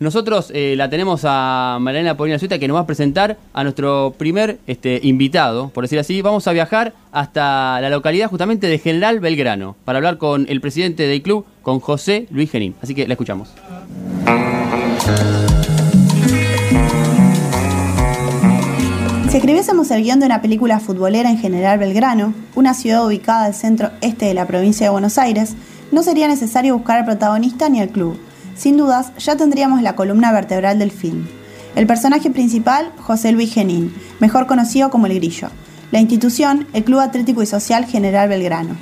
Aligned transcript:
Nosotros 0.00 0.52
eh, 0.54 0.74
la 0.76 0.88
tenemos 0.88 1.22
a 1.24 1.78
Mariana 1.80 2.16
Polina 2.16 2.38
Suita 2.38 2.60
que 2.60 2.68
nos 2.68 2.76
va 2.76 2.82
a 2.82 2.86
presentar 2.86 3.36
a 3.52 3.64
nuestro 3.64 4.14
primer 4.16 4.60
este, 4.68 5.00
invitado, 5.02 5.70
por 5.70 5.82
decir 5.82 5.98
así. 5.98 6.22
Vamos 6.22 6.46
a 6.46 6.52
viajar 6.52 6.92
hasta 7.10 7.80
la 7.80 7.90
localidad 7.90 8.30
justamente 8.30 8.68
de 8.68 8.78
General 8.78 9.18
Belgrano 9.18 9.74
para 9.84 9.96
hablar 9.96 10.16
con 10.16 10.46
el 10.48 10.60
presidente 10.60 11.08
del 11.08 11.20
club, 11.20 11.46
con 11.62 11.80
José 11.80 12.28
Luis 12.30 12.48
Genín. 12.48 12.76
Así 12.80 12.94
que 12.94 13.08
la 13.08 13.14
escuchamos. 13.14 13.48
Si 19.28 19.36
escribiésemos 19.36 19.90
el 19.90 20.04
guion 20.04 20.20
de 20.20 20.26
una 20.26 20.40
película 20.40 20.78
futbolera 20.78 21.28
en 21.28 21.38
General 21.38 21.76
Belgrano, 21.76 22.34
una 22.54 22.72
ciudad 22.74 23.04
ubicada 23.04 23.46
al 23.46 23.54
centro 23.54 23.90
este 24.00 24.26
de 24.26 24.34
la 24.34 24.46
provincia 24.46 24.86
de 24.86 24.90
Buenos 24.90 25.18
Aires, 25.18 25.56
no 25.90 26.04
sería 26.04 26.28
necesario 26.28 26.76
buscar 26.76 26.98
al 26.98 27.04
protagonista 27.04 27.68
ni 27.68 27.80
al 27.80 27.88
club 27.88 28.16
sin 28.58 28.76
dudas, 28.76 29.12
ya 29.18 29.36
tendríamos 29.36 29.80
la 29.82 29.94
columna 29.94 30.32
vertebral 30.32 30.78
del 30.78 30.90
film. 30.90 31.26
El 31.76 31.86
personaje 31.86 32.30
principal, 32.30 32.92
José 32.98 33.30
Luis 33.30 33.54
Genín, 33.54 33.94
mejor 34.18 34.46
conocido 34.46 34.90
como 34.90 35.06
El 35.06 35.14
Grillo. 35.14 35.48
La 35.92 36.00
institución, 36.00 36.66
el 36.72 36.82
Club 36.82 36.98
Atlético 36.98 37.40
y 37.42 37.46
Social 37.46 37.86
General 37.86 38.28
Belgrano. 38.28 38.74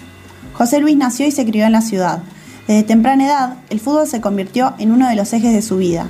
José 0.55 0.81
Luis 0.81 0.97
nació 0.97 1.27
y 1.27 1.31
se 1.31 1.45
crió 1.45 1.67
en 1.67 1.73
la 1.73 1.83
ciudad. 1.83 2.23
Desde 2.67 2.83
temprana 2.83 3.27
edad, 3.27 3.57
el 3.69 3.79
fútbol 3.79 4.07
se 4.07 4.23
convirtió 4.23 4.75
en 4.79 4.93
uno 4.93 5.09
de 5.09 5.15
los 5.15 5.33
ejes 5.35 5.53
de 5.53 5.61
su 5.61 5.77
vida. 5.77 6.07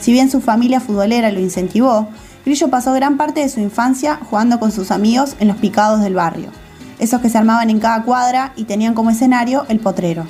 Si 0.00 0.12
bien 0.12 0.30
su 0.30 0.40
familia 0.40 0.80
futbolera 0.80 1.30
lo 1.30 1.40
incentivó, 1.40 2.08
Grillo 2.46 2.70
pasó 2.70 2.94
gran 2.94 3.18
parte 3.18 3.40
de 3.40 3.50
su 3.50 3.60
infancia 3.60 4.18
jugando 4.30 4.58
con 4.58 4.72
sus 4.72 4.90
amigos 4.90 5.36
en 5.40 5.48
los 5.48 5.58
picados 5.58 6.00
del 6.00 6.14
barrio, 6.14 6.48
esos 6.98 7.20
que 7.20 7.28
se 7.28 7.36
armaban 7.36 7.68
en 7.68 7.80
cada 7.80 8.02
cuadra 8.02 8.54
y 8.56 8.64
tenían 8.64 8.94
como 8.94 9.10
escenario 9.10 9.66
el 9.68 9.78
potrero. 9.78 10.24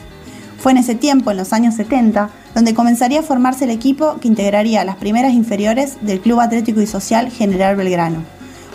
Fue 0.60 0.73
en 0.73 0.78
ese 0.78 0.95
tiempo, 0.95 1.30
en 1.30 1.38
los 1.38 1.55
años 1.55 1.74
70, 1.77 2.28
donde 2.55 2.74
comenzaría 2.74 3.20
a 3.20 3.23
formarse 3.23 3.64
el 3.64 3.70
equipo 3.70 4.16
que 4.20 4.28
integraría 4.28 4.84
las 4.84 4.96
primeras 4.96 5.33
inferiores 5.33 5.96
del 6.02 6.20
Club 6.20 6.41
Atlético 6.41 6.83
y 6.83 6.86
Social 6.86 7.30
General 7.30 7.77
Belgrano. 7.77 8.23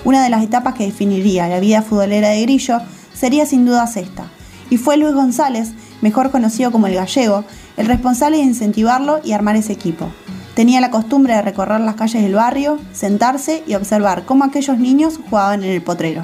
Una 0.04 0.24
de 0.24 0.32
las 0.32 0.44
etapas 0.44 0.74
que 0.74 0.86
definiría 0.86 1.48
la 1.48 1.60
vida 1.60 1.84
futbolera 1.84 2.30
de 2.30 2.42
Grillo 2.42 2.80
sería 3.14 3.46
sin 3.46 3.68
duda 3.68 3.84
esta, 3.84 4.32
y 4.72 4.78
fue 4.78 4.98
Luis 4.98 5.14
González, 5.14 5.74
mejor 6.02 6.32
conocido 6.32 6.72
como 6.72 6.88
el 6.88 6.96
gallego, 6.96 7.44
el 7.78 7.86
responsable 7.86 8.38
de 8.38 8.44
incentivarlo 8.44 9.20
y 9.24 9.34
armar 9.34 9.56
ese 9.56 9.74
equipo. 9.74 10.10
Tenía 10.56 10.82
la 10.82 10.90
costumbre 10.90 11.36
de 11.36 11.44
recorrer 11.44 11.82
las 11.82 11.96
calles 11.96 12.24
del 12.24 12.34
barrio, 12.34 12.80
sentarse 12.94 13.62
y 13.68 13.76
observar 13.76 14.26
cómo 14.26 14.44
aquellos 14.44 14.80
niños 14.80 15.20
jugaban 15.30 15.64
en 15.64 15.70
el 15.70 15.84
potrero. 15.84 16.24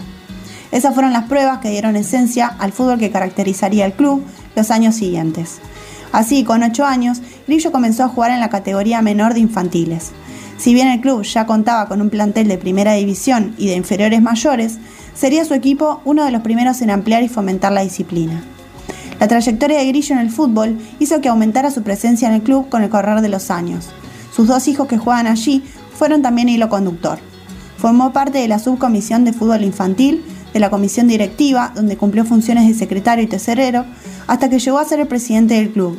Esas 0.72 0.94
fueron 0.94 1.14
las 1.14 1.26
pruebas 1.26 1.60
que 1.60 1.70
dieron 1.70 1.96
esencia 1.96 2.48
al 2.48 2.72
fútbol 2.72 3.00
que 3.00 3.12
caracterizaría 3.12 3.86
el 3.86 3.94
club 3.94 4.24
los 4.56 4.72
años 4.72 4.96
siguientes. 4.96 5.60
Así, 6.12 6.44
con 6.44 6.64
8 6.64 6.86
años, 6.86 7.22
Grillo 7.48 7.72
comenzó 7.72 8.04
a 8.04 8.10
jugar 8.10 8.32
en 8.32 8.40
la 8.40 8.50
categoría 8.50 9.02
menor 9.02 9.34
de 9.34 9.40
infantiles. 9.40 10.12
Si 10.58 10.74
bien 10.74 10.88
el 10.88 11.02
club 11.02 11.24
ya 11.24 11.46
contaba 11.46 11.88
con 11.88 12.02
un 12.02 12.10
plantel 12.10 12.48
de 12.48 12.58
primera 12.58 12.94
división 12.94 13.56
y 13.58 13.68
de 13.68 13.76
inferiores 13.76 14.22
mayores, 14.22 14.78
sería 15.16 15.46
su 15.46 15.54
equipo 15.54 16.02
uno 16.06 16.24
de 16.24 16.32
los 16.32 16.42
primeros 16.42 16.82
en 16.82 16.92
ampliar 16.92 17.24
y 17.24 17.30
fomentar 17.30 17.72
la 17.72 17.82
disciplina. 17.82 18.44
La 19.20 19.28
trayectoria 19.28 19.80
de 19.80 19.88
Grillo 19.88 20.16
en 20.16 20.22
el 20.22 20.32
fútbol 20.32 20.80
hizo 21.00 21.22
que 21.22 21.30
aumentara 21.30 21.72
su 21.72 21.84
presencia 21.84 22.28
en 22.28 22.36
el 22.36 22.42
club 22.42 22.70
con 22.70 22.84
el 22.84 22.90
correr 22.90 23.22
de 23.22 23.30
los 23.30 23.52
años. 23.52 23.90
Sus 24.36 24.48
dos 24.48 24.68
hijos 24.68 24.88
que 24.88 24.98
juegan 24.98 25.28
allí 25.28 25.64
fueron 25.94 26.22
también 26.22 26.50
hilo 26.50 26.70
conductor. 26.70 27.20
Formó 27.78 28.14
parte 28.14 28.40
de 28.40 28.48
la 28.48 28.60
subcomisión 28.60 29.24
de 29.24 29.34
fútbol 29.34 29.64
infantil, 29.64 30.24
de 30.54 30.60
la 30.60 30.70
comisión 30.70 31.08
directiva, 31.08 31.72
donde 31.76 31.98
cumplió 31.98 32.26
funciones 32.26 32.68
de 32.68 32.74
secretario 32.74 33.24
y 33.24 33.28
tesorero, 33.28 33.86
hasta 34.28 34.50
que 34.50 34.60
llegó 34.60 34.80
a 34.80 34.86
ser 34.86 35.00
el 35.00 35.08
presidente 35.08 35.56
del 35.56 35.72
club. 35.72 35.98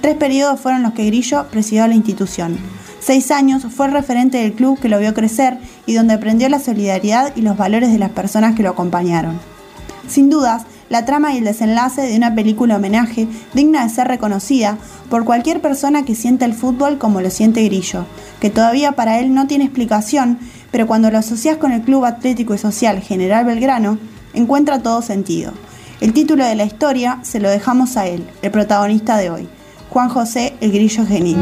Tres 0.00 0.16
periodos 0.16 0.60
fueron 0.60 0.82
los 0.82 0.92
que 0.92 1.06
Grillo 1.06 1.46
presidió 1.50 1.86
la 1.86 1.94
institución. 1.94 2.58
Seis 3.00 3.30
años 3.30 3.64
fue 3.74 3.86
el 3.86 3.92
referente 3.92 4.38
del 4.38 4.52
club 4.52 4.78
que 4.78 4.88
lo 4.88 4.98
vio 4.98 5.14
crecer 5.14 5.58
y 5.86 5.94
donde 5.94 6.14
aprendió 6.14 6.48
la 6.48 6.60
solidaridad 6.60 7.34
y 7.36 7.42
los 7.42 7.56
valores 7.56 7.92
de 7.92 7.98
las 7.98 8.10
personas 8.10 8.54
que 8.54 8.62
lo 8.62 8.70
acompañaron. 8.70 9.40
Sin 10.08 10.30
dudas, 10.30 10.64
la 10.88 11.04
trama 11.04 11.32
y 11.32 11.38
el 11.38 11.44
desenlace 11.44 12.02
de 12.02 12.16
una 12.16 12.34
película 12.34 12.76
homenaje 12.76 13.26
digna 13.54 13.82
de 13.82 13.90
ser 13.90 14.08
reconocida 14.08 14.76
por 15.08 15.24
cualquier 15.24 15.60
persona 15.60 16.04
que 16.04 16.14
sienta 16.14 16.44
el 16.44 16.52
fútbol 16.52 16.98
como 16.98 17.20
lo 17.20 17.30
siente 17.30 17.64
Grillo, 17.64 18.04
que 18.40 18.50
todavía 18.50 18.92
para 18.92 19.18
él 19.18 19.32
no 19.32 19.46
tiene 19.46 19.64
explicación, 19.64 20.38
pero 20.72 20.86
cuando 20.86 21.10
lo 21.10 21.18
asocias 21.18 21.58
con 21.58 21.70
el 21.70 21.82
Club 21.82 22.06
Atlético 22.06 22.54
y 22.54 22.58
Social 22.58 23.00
General 23.00 23.44
Belgrano, 23.44 23.98
encuentra 24.32 24.82
todo 24.82 25.02
sentido. 25.02 25.52
El 26.00 26.14
título 26.14 26.44
de 26.44 26.56
la 26.56 26.64
historia 26.64 27.20
se 27.22 27.38
lo 27.38 27.48
dejamos 27.50 27.96
a 27.96 28.08
él, 28.08 28.24
el 28.40 28.50
protagonista 28.50 29.18
de 29.18 29.30
hoy, 29.30 29.48
Juan 29.90 30.08
José 30.08 30.54
El 30.60 30.72
Grillo 30.72 31.06
Genil. 31.06 31.36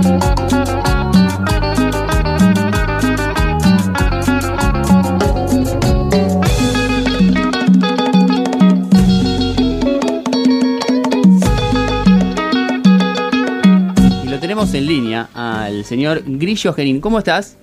Y 14.25 14.29
lo 14.29 14.41
tenemos 14.41 14.75
en 14.75 14.87
línea 14.87 15.31
al 15.33 15.85
señor 15.85 16.25
Grillo 16.27 16.73
Genín. 16.73 17.01
¿Cómo 17.01 17.21
estás? 17.21 17.57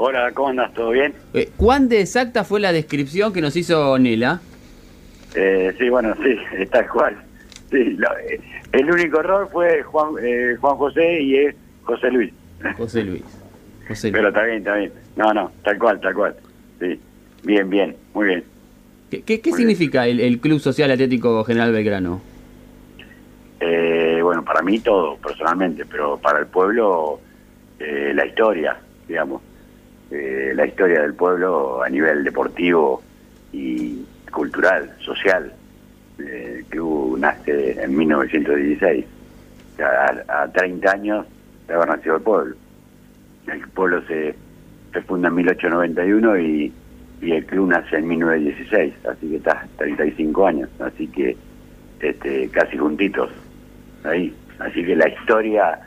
Hola, 0.00 0.30
¿cómo 0.32 0.50
andas? 0.50 0.72
¿Todo 0.74 0.90
bien? 0.90 1.12
Eh, 1.34 1.50
¿Cuán 1.56 1.88
de 1.88 2.00
exacta 2.00 2.44
fue 2.44 2.60
la 2.60 2.72
descripción 2.72 3.32
que 3.32 3.40
nos 3.40 3.56
hizo 3.56 3.98
Nela? 3.98 4.40
Eh, 5.34 5.74
sí, 5.76 5.88
bueno, 5.88 6.14
sí, 6.22 6.66
tal 6.70 6.88
cual. 6.88 7.16
Sí, 7.70 7.98
eh, 8.28 8.40
el 8.72 8.90
único 8.90 9.18
error 9.18 9.48
fue 9.50 9.82
Juan, 9.82 10.12
eh, 10.22 10.54
Juan 10.60 10.76
José 10.76 11.20
y 11.20 11.36
es 11.38 11.56
José 11.82 12.12
Luis. 12.12 12.32
José 12.76 13.02
Luis. 13.02 13.22
José 13.88 14.08
Luis. 14.08 14.12
Pero 14.12 14.28
está 14.28 14.42
bien, 14.44 14.58
está 14.58 14.76
bien. 14.76 14.92
No, 15.16 15.34
no, 15.34 15.50
tal 15.64 15.78
cual, 15.78 16.00
tal 16.00 16.14
cual. 16.14 16.36
Sí, 16.78 17.00
bien, 17.42 17.68
bien, 17.68 17.96
muy 18.14 18.28
bien. 18.28 18.44
¿Qué, 19.10 19.22
qué- 19.22 19.40
qué 19.40 19.52
significa 19.52 20.06
el, 20.06 20.20
el 20.20 20.38
Club 20.38 20.60
Social 20.60 20.92
Atlético 20.92 21.42
General 21.42 21.72
Belgrano? 21.72 22.20
Eh, 23.58 24.20
bueno, 24.22 24.44
para 24.44 24.62
mí 24.62 24.78
todo, 24.78 25.16
personalmente, 25.16 25.84
pero 25.84 26.18
para 26.18 26.38
el 26.38 26.46
pueblo, 26.46 27.18
eh, 27.80 28.12
la 28.14 28.24
historia, 28.26 28.76
digamos. 29.08 29.42
Eh, 30.10 30.52
la 30.54 30.66
historia 30.66 31.02
del 31.02 31.14
pueblo 31.14 31.82
a 31.82 31.88
nivel 31.88 32.24
deportivo 32.24 33.02
y 33.52 34.04
cultural, 34.32 34.90
social. 35.00 35.52
Eh, 36.18 36.64
que 36.70 36.80
hubo- 36.80 37.16
nace 37.18 37.80
en 37.82 37.96
1916. 37.96 39.04
O 39.74 39.76
sea, 39.76 40.22
a, 40.28 40.42
a 40.42 40.48
30 40.52 40.90
años 40.90 41.26
de 41.66 41.74
haber 41.74 41.88
nacido 41.88 42.16
el 42.16 42.22
pueblo. 42.22 42.56
El 43.46 43.60
pueblo 43.68 44.02
se, 44.06 44.34
se 44.92 45.02
funda 45.02 45.28
en 45.28 45.34
1891 45.36 46.38
y, 46.38 46.72
y 47.22 47.32
el 47.32 47.44
club 47.46 47.68
nace 47.68 47.96
en 47.96 48.08
1916, 48.08 48.94
así 49.06 49.28
que 49.28 49.36
está 49.36 49.66
35 49.78 50.46
años, 50.46 50.68
así 50.80 51.06
que 51.08 51.36
este, 52.00 52.48
casi 52.50 52.76
juntitos 52.76 53.30
ahí. 54.04 54.34
Así 54.58 54.84
que 54.84 54.96
la 54.96 55.08
historia, 55.08 55.78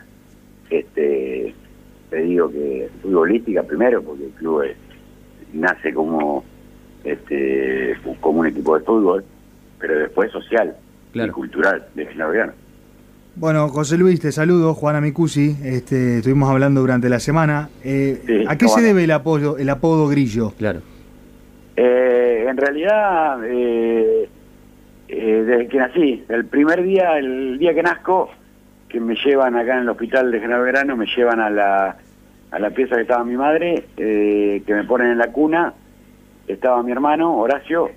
este, 0.69 1.53
te 2.11 2.17
digo 2.17 2.51
que 2.51 2.87
futbolística 3.01 3.63
primero, 3.63 4.03
porque 4.03 4.25
el 4.25 4.31
club 4.31 4.61
es- 4.63 4.77
nace 5.53 5.91
como 5.93 6.43
este 7.03 7.95
como 8.19 8.41
un 8.41 8.47
equipo 8.47 8.77
de 8.77 8.85
fútbol, 8.85 9.23
pero 9.79 9.97
después 9.97 10.31
social 10.31 10.75
Claro. 11.13 11.29
y 11.31 11.33
cultural 11.33 11.85
de 11.95 12.05
Belgrano. 12.05 12.53
Bueno, 13.35 13.69
José 13.69 13.97
Luis, 13.97 14.19
te 14.19 14.31
saludo, 14.31 14.73
Juana 14.73 15.01
Micusi. 15.01 15.55
Este, 15.63 16.17
estuvimos 16.17 16.49
hablando 16.49 16.81
durante 16.81 17.09
la 17.09 17.19
semana. 17.19 17.69
Eh, 17.83 18.21
Sí, 18.25 18.43
¿A 18.47 18.57
qué 18.57 18.65
¿cómo 18.65 18.77
se 18.77 18.83
debe 18.83 19.05
el 19.05 19.11
apodo, 19.11 19.57
el 19.57 19.69
apodo 19.69 20.07
Grillo? 20.09 20.51
Claro. 20.57 20.81
Eh, 21.77 22.45
en 22.47 22.57
realidad, 22.57 23.39
eh, 23.45 24.29
eh, 25.07 25.43
desde 25.47 25.67
que 25.69 25.77
nací, 25.77 26.23
el 26.29 26.45
primer 26.45 26.83
día, 26.83 27.17
el 27.17 27.57
día 27.57 27.73
que 27.73 27.81
nazco, 27.83 28.29
que 28.91 28.99
me 28.99 29.15
llevan 29.15 29.55
acá 29.55 29.75
en 29.75 29.83
el 29.83 29.89
hospital 29.89 30.31
de 30.31 30.39
General 30.41 30.63
Verano, 30.63 30.97
me 30.97 31.05
llevan 31.05 31.39
a 31.39 31.49
la, 31.49 31.95
a 32.51 32.59
la 32.59 32.69
pieza 32.71 32.95
que 32.95 33.03
estaba 33.03 33.23
mi 33.23 33.37
madre, 33.37 33.85
eh, 33.95 34.61
que 34.65 34.73
me 34.73 34.83
ponen 34.83 35.11
en 35.11 35.17
la 35.17 35.31
cuna, 35.31 35.73
estaba 36.45 36.83
mi 36.83 36.91
hermano, 36.91 37.37
Horacio, 37.37 37.89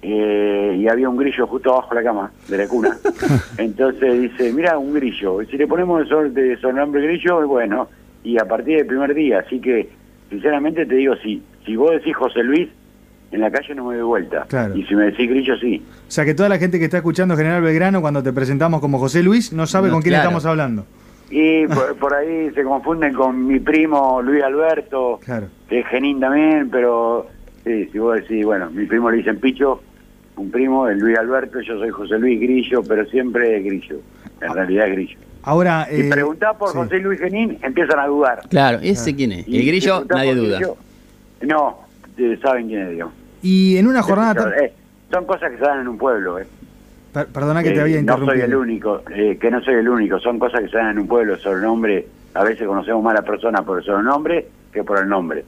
eh, 0.00 0.76
y 0.78 0.88
había 0.88 1.08
un 1.08 1.16
grillo 1.16 1.46
justo 1.48 1.72
abajo 1.72 1.94
de 1.94 2.00
la 2.00 2.06
cama, 2.06 2.32
de 2.48 2.56
la 2.56 2.68
cuna. 2.68 2.96
Entonces 3.58 4.20
dice, 4.20 4.52
mira, 4.52 4.78
un 4.78 4.94
grillo, 4.94 5.40
si 5.50 5.56
le 5.56 5.66
ponemos 5.66 6.02
el 6.02 6.08
sol 6.08 6.32
de 6.32 6.56
sobrenombre 6.58 7.02
grillo, 7.02 7.46
bueno, 7.48 7.88
y 8.22 8.38
a 8.38 8.44
partir 8.44 8.76
del 8.76 8.86
primer 8.86 9.14
día, 9.14 9.40
así 9.40 9.60
que, 9.60 9.90
sinceramente 10.30 10.86
te 10.86 10.94
digo, 10.94 11.16
si, 11.16 11.42
si 11.66 11.74
vos 11.74 11.90
decís 11.90 12.14
José 12.14 12.44
Luis, 12.44 12.68
en 13.32 13.40
la 13.40 13.50
calle 13.50 13.74
no 13.74 13.86
me 13.88 13.96
doy 13.96 14.04
vuelta. 14.04 14.44
Claro. 14.48 14.76
Y 14.76 14.84
si 14.84 14.94
me 14.94 15.06
decís 15.06 15.28
grillo, 15.28 15.56
sí. 15.58 15.82
O 16.06 16.10
sea, 16.10 16.24
que 16.24 16.34
toda 16.34 16.48
la 16.48 16.58
gente 16.58 16.78
que 16.78 16.84
está 16.84 16.98
escuchando 16.98 17.36
General 17.36 17.62
Belgrano 17.62 18.00
cuando 18.00 18.22
te 18.22 18.32
presentamos 18.32 18.80
como 18.80 18.98
José 18.98 19.22
Luis 19.22 19.52
no 19.52 19.66
sabe 19.66 19.88
No, 19.88 19.94
con 19.94 20.02
quién 20.02 20.12
claro. 20.12 20.28
estamos 20.28 20.46
hablando. 20.46 20.86
Y 21.30 21.66
por, 21.68 21.96
por 21.96 22.14
ahí 22.14 22.50
se 22.54 22.62
confunden 22.62 23.14
con 23.14 23.46
mi 23.46 23.58
primo 23.58 24.20
Luis 24.22 24.42
Alberto, 24.44 25.18
Claro. 25.24 25.48
que 25.68 25.80
es 25.80 25.86
genín 25.88 26.20
también, 26.20 26.68
pero 26.70 27.26
sí, 27.64 27.88
si 27.90 27.98
vos 27.98 28.16
decís, 28.16 28.44
bueno, 28.44 28.70
mi 28.70 28.84
primo 28.86 29.10
le 29.10 29.16
dicen 29.18 29.38
Picho, 29.40 29.80
un 30.36 30.50
primo, 30.50 30.88
el 30.88 30.98
Luis 30.98 31.18
Alberto, 31.18 31.60
yo 31.60 31.78
soy 31.78 31.90
José 31.90 32.18
Luis 32.18 32.40
Grillo, 32.40 32.82
pero 32.86 33.04
siempre 33.06 33.56
es 33.58 33.64
Grillo. 33.64 33.96
En 34.40 34.52
realidad 34.54 34.88
es 34.88 34.92
Grillo. 34.92 35.18
Ahora, 35.44 35.86
Si 35.90 36.02
eh, 36.02 36.08
preguntás 36.10 36.56
por 36.56 36.70
sí. 36.70 36.76
José 36.78 36.98
Luis 37.00 37.18
Genín, 37.18 37.58
empiezan 37.62 37.98
a 37.98 38.06
dudar. 38.06 38.40
Claro, 38.48 38.78
ese 38.82 39.14
quién 39.16 39.32
es. 39.32 39.48
Y 39.48 39.56
El 39.56 39.62
si 39.62 39.68
grillo, 39.68 40.04
nadie 40.08 40.34
duda. 40.34 40.56
Grillo, 40.58 40.76
no, 41.42 41.78
eh, 42.16 42.38
saben 42.42 42.68
quién 42.68 42.82
es, 42.82 42.90
digamos. 42.90 43.14
Y 43.42 43.76
en 43.76 43.86
una 43.86 44.02
jornada 44.02 44.34
tan... 44.34 44.52
Eh, 44.54 44.72
son 45.10 45.26
cosas 45.26 45.50
que 45.50 45.58
se 45.58 45.64
dan 45.64 45.80
en 45.80 45.88
un 45.88 45.98
pueblo, 45.98 46.38
¿eh? 46.38 46.46
Per- 47.12 47.26
perdona 47.26 47.62
que 47.62 47.70
te 47.70 47.76
Eh, 47.76 47.80
había 47.82 47.96
no 47.96 48.00
interrumpido. 48.00 48.32
soy 48.34 48.40
el 48.42 48.54
único, 48.54 49.02
eh, 49.10 49.36
que 49.40 49.50
no 49.50 49.60
soy 49.62 49.74
el 49.74 49.88
único, 49.88 50.18
son 50.18 50.38
cosas 50.38 50.60
que 50.60 50.68
se 50.68 50.76
dan 50.78 50.90
en 50.92 50.98
un 51.00 51.06
pueblo, 51.08 51.36
sobrenombre, 51.38 52.06
a 52.34 52.42
veces 52.44 52.66
conocemos 52.66 53.02
más 53.02 53.12
a 53.16 53.20
la 53.20 53.26
persona 53.26 53.62
por 53.62 53.78
el 53.78 53.84
sobrenombre 53.84 54.48
que 54.72 54.82
por 54.82 54.98
el 54.98 55.08
nombre. 55.08 55.44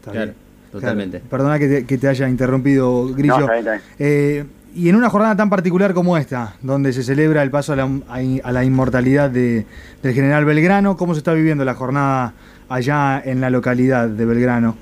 Está 0.00 0.10
Claro, 0.10 0.32
totalmente. 0.72 1.18
Claro. 1.20 1.30
Perdona 1.30 1.58
que 1.60 1.68
te, 1.68 1.86
que 1.86 1.98
te 1.98 2.08
haya 2.08 2.28
interrumpido, 2.28 3.06
Grillo. 3.14 3.38
No, 3.38 3.40
está 3.40 3.52
bien, 3.52 3.58
está 3.58 3.70
bien. 3.72 3.82
Eh, 4.00 4.44
y 4.74 4.88
en 4.88 4.96
una 4.96 5.10
jornada 5.10 5.36
tan 5.36 5.50
particular 5.50 5.94
como 5.94 6.16
esta, 6.16 6.54
donde 6.62 6.92
se 6.92 7.04
celebra 7.04 7.42
el 7.44 7.50
paso 7.50 7.74
a 7.74 7.76
la, 7.76 7.84
a- 7.84 8.18
a 8.48 8.52
la 8.52 8.64
inmortalidad 8.64 9.30
de- 9.30 9.64
del 10.02 10.14
general 10.14 10.44
Belgrano, 10.44 10.96
¿cómo 10.96 11.14
se 11.14 11.18
está 11.18 11.32
viviendo 11.34 11.64
la 11.64 11.74
jornada 11.74 12.32
allá 12.68 13.22
en 13.24 13.40
la 13.40 13.50
localidad 13.50 14.08
de 14.08 14.24
Belgrano? 14.24 14.74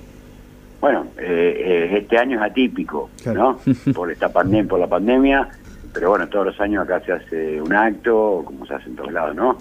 Bueno, 0.81 1.07
eh, 1.19 1.89
eh, 1.93 1.99
este 1.99 2.17
año 2.19 2.37
es 2.39 2.51
atípico, 2.51 3.11
Claro. 3.23 3.59
¿no? 3.67 3.93
Por 3.93 4.11
esta 4.11 4.33
pandemia, 4.33 4.69
por 4.69 4.81
la 4.81 4.87
pandemia, 4.87 5.49
pero 5.93 6.11
bueno, 6.11 6.29
todos 6.29 6.47
los 6.47 6.61
años 6.61 6.85
acá 6.85 7.01
se 7.01 7.13
hace 7.13 7.61
un 7.61 7.73
acto, 7.75 8.43
como 8.45 8.65
se 8.67 8.75
hace 8.75 8.89
en 8.89 8.97
todos 8.97 9.13
lados, 9.13 9.35
¿no? 9.37 9.59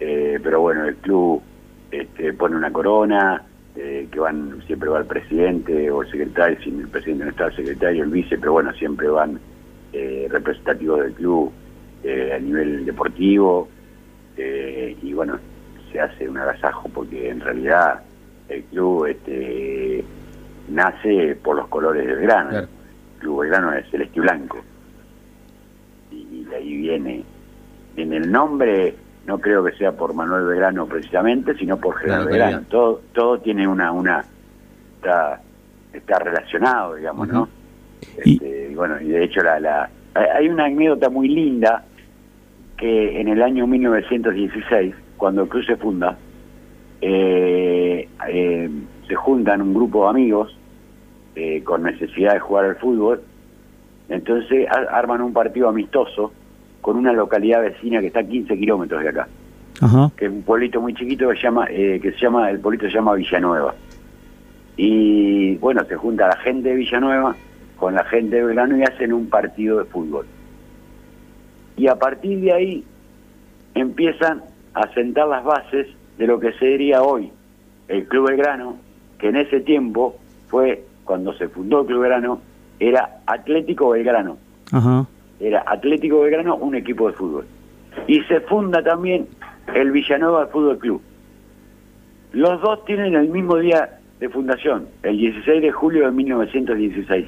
Eh, 0.00 0.38
pero 0.42 0.60
bueno, 0.60 0.84
el 0.86 0.96
club 0.96 1.40
este, 1.90 2.32
pone 2.34 2.56
una 2.56 2.72
corona, 2.72 3.42
eh, 3.76 4.08
que 4.10 4.18
van 4.20 4.60
siempre 4.66 4.88
va 4.90 4.98
el 4.98 5.06
presidente 5.06 5.90
o 5.90 6.02
el 6.02 6.10
secretario, 6.10 6.58
si 6.62 6.70
el 6.70 6.88
presidente 6.88 7.24
no 7.24 7.30
está, 7.30 7.46
el 7.46 7.56
secretario, 7.56 8.04
el 8.04 8.10
vice, 8.10 8.36
pero 8.36 8.52
bueno, 8.52 8.72
siempre 8.74 9.08
van 9.08 9.38
eh, 9.92 10.26
representativos 10.30 11.00
del 11.00 11.12
club 11.14 11.52
eh, 12.04 12.32
a 12.34 12.38
nivel 12.38 12.84
deportivo, 12.84 13.68
eh, 14.36 14.96
y 15.02 15.12
bueno, 15.12 15.38
se 15.92 16.00
hace 16.00 16.28
un 16.28 16.36
agasajo 16.38 16.88
porque 16.92 17.30
en 17.30 17.40
realidad 17.40 18.00
el 18.48 18.62
club 18.64 19.06
este, 19.06 20.04
nace 20.70 21.36
por 21.42 21.56
los 21.56 21.68
colores 21.68 22.06
del 22.06 22.20
grano. 22.20 22.50
Claro. 22.50 22.66
El 23.14 23.20
club 23.20 23.40
Belgrano 23.42 23.72
es 23.74 23.90
celeste 23.90 24.18
y 24.18 24.20
blanco. 24.20 24.58
Y 26.10 26.44
de 26.44 26.56
ahí 26.56 26.76
viene, 26.76 27.22
viene 27.94 28.16
el 28.16 28.30
nombre, 28.32 28.94
no 29.26 29.38
creo 29.38 29.62
que 29.64 29.72
sea 29.72 29.92
por 29.92 30.14
Manuel 30.14 30.44
Belgrano 30.46 30.86
precisamente, 30.86 31.54
sino 31.56 31.76
por 31.78 31.96
General 31.98 32.26
Claro, 32.26 32.30
Belgrano. 32.32 32.66
Todo, 32.68 33.00
todo 33.12 33.38
tiene 33.40 33.68
una, 33.68 33.92
una, 33.92 34.24
está, 34.96 35.40
está 35.92 36.18
relacionado, 36.18 36.94
digamos, 36.94 37.28
¿no? 37.28 37.48
Este, 38.16 38.68
y 38.72 38.74
bueno, 38.74 39.00
y 39.00 39.08
de 39.08 39.24
hecho 39.24 39.42
la, 39.42 39.60
la, 39.60 39.90
hay- 40.14 40.26
hay 40.38 40.48
una 40.48 40.64
anécdota 40.64 41.10
muy 41.10 41.28
linda 41.28 41.84
que 42.78 43.20
en 43.20 43.28
el 43.28 43.42
año 43.42 43.66
1916, 43.66 44.94
cuando 45.18 45.42
el 45.42 45.48
club 45.50 45.64
se 45.66 45.76
funda, 45.76 46.16
eh, 47.02 48.08
eh, 48.28 48.70
se 49.06 49.14
juntan 49.14 49.60
un 49.62 49.74
grupo 49.74 50.04
de 50.04 50.10
amigos 50.10 50.56
eh, 51.42 51.62
con 51.64 51.82
necesidad 51.82 52.34
de 52.34 52.40
jugar 52.40 52.66
al 52.66 52.76
fútbol, 52.76 53.22
entonces 54.10 54.68
a- 54.68 54.96
arman 54.98 55.22
un 55.22 55.32
partido 55.32 55.68
amistoso 55.70 56.32
con 56.82 56.96
una 56.96 57.12
localidad 57.14 57.62
vecina 57.62 58.00
que 58.00 58.08
está 58.08 58.20
a 58.20 58.24
15 58.24 58.58
kilómetros 58.58 59.02
de 59.02 59.08
acá, 59.08 59.28
Ajá. 59.80 60.10
que 60.18 60.26
es 60.26 60.30
un 60.30 60.42
pueblito 60.42 60.80
muy 60.82 60.92
chiquito 60.94 61.28
que, 61.30 61.36
se 61.36 61.42
llama, 61.42 61.66
eh, 61.70 61.98
que 62.02 62.12
se 62.12 62.18
llama, 62.18 62.50
el 62.50 62.60
pueblito 62.60 62.86
se 62.86 62.92
llama 62.92 63.14
Villanueva. 63.14 63.74
Y 64.76 65.56
bueno, 65.56 65.84
se 65.84 65.96
junta 65.96 66.26
la 66.28 66.36
gente 66.38 66.68
de 66.70 66.74
Villanueva 66.74 67.34
con 67.76 67.94
la 67.94 68.04
gente 68.04 68.36
de 68.36 68.44
Belgrano 68.44 68.76
y 68.76 68.82
hacen 68.82 69.12
un 69.12 69.28
partido 69.30 69.78
de 69.78 69.84
fútbol. 69.84 70.26
Y 71.76 71.86
a 71.86 71.96
partir 71.96 72.40
de 72.40 72.52
ahí 72.52 72.84
empiezan 73.74 74.42
a 74.74 74.86
sentar 74.94 75.28
las 75.28 75.44
bases 75.44 75.86
de 76.18 76.26
lo 76.26 76.38
que 76.38 76.52
sería 76.54 77.02
hoy 77.02 77.30
el 77.88 78.06
Club 78.06 78.28
Belgrano, 78.28 78.76
que 79.18 79.28
en 79.28 79.36
ese 79.36 79.60
tiempo 79.60 80.16
fue, 80.48 80.84
cuando 81.04 81.32
se 81.34 81.48
fundó 81.48 81.80
el 81.80 81.86
Club 81.86 82.00
Belgrano, 82.02 82.40
era 82.78 83.20
Atlético 83.26 83.90
Belgrano. 83.90 84.38
Ajá. 84.72 85.06
Era 85.40 85.64
Atlético 85.66 86.20
Belgrano, 86.20 86.56
un 86.56 86.74
equipo 86.74 87.08
de 87.08 87.14
fútbol. 87.14 87.46
Y 88.06 88.20
se 88.22 88.40
funda 88.40 88.82
también 88.82 89.26
el 89.74 89.90
Villanueva 89.90 90.46
Fútbol 90.48 90.78
Club. 90.78 91.02
Los 92.32 92.60
dos 92.60 92.84
tienen 92.84 93.14
el 93.14 93.28
mismo 93.28 93.56
día 93.56 93.98
de 94.20 94.28
fundación, 94.28 94.86
el 95.02 95.16
16 95.16 95.62
de 95.62 95.72
julio 95.72 96.06
de 96.06 96.12
1916. 96.12 97.26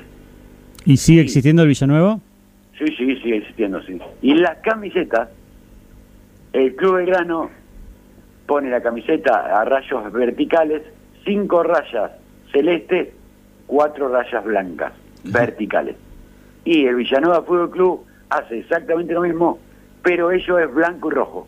¿Y 0.84 0.96
sigue 0.96 1.22
existiendo 1.22 1.62
el 1.62 1.68
Villanueva? 1.68 2.18
Sí, 2.78 2.86
sí, 2.96 3.16
sigue 3.16 3.38
existiendo, 3.38 3.82
sí. 3.82 3.98
Y 4.20 4.34
las 4.34 4.58
camisetas, 4.58 5.28
el 6.52 6.74
Club 6.76 6.96
Belgrano 6.96 7.50
pone 8.46 8.70
la 8.70 8.80
camiseta 8.82 9.60
a 9.60 9.64
rayos 9.64 10.12
verticales, 10.12 10.82
cinco 11.24 11.62
rayas 11.62 12.12
celestes, 12.52 13.08
cuatro 13.72 14.08
rayas 14.08 14.44
blancas, 14.44 14.92
verticales. 15.24 15.96
Y 16.62 16.84
el 16.84 16.96
Villanueva 16.96 17.42
Fútbol 17.42 17.70
Club 17.70 18.00
hace 18.28 18.58
exactamente 18.58 19.14
lo 19.14 19.22
mismo, 19.22 19.58
pero 20.02 20.30
ello 20.30 20.58
es 20.58 20.72
blanco 20.74 21.10
y 21.10 21.14
rojo. 21.14 21.46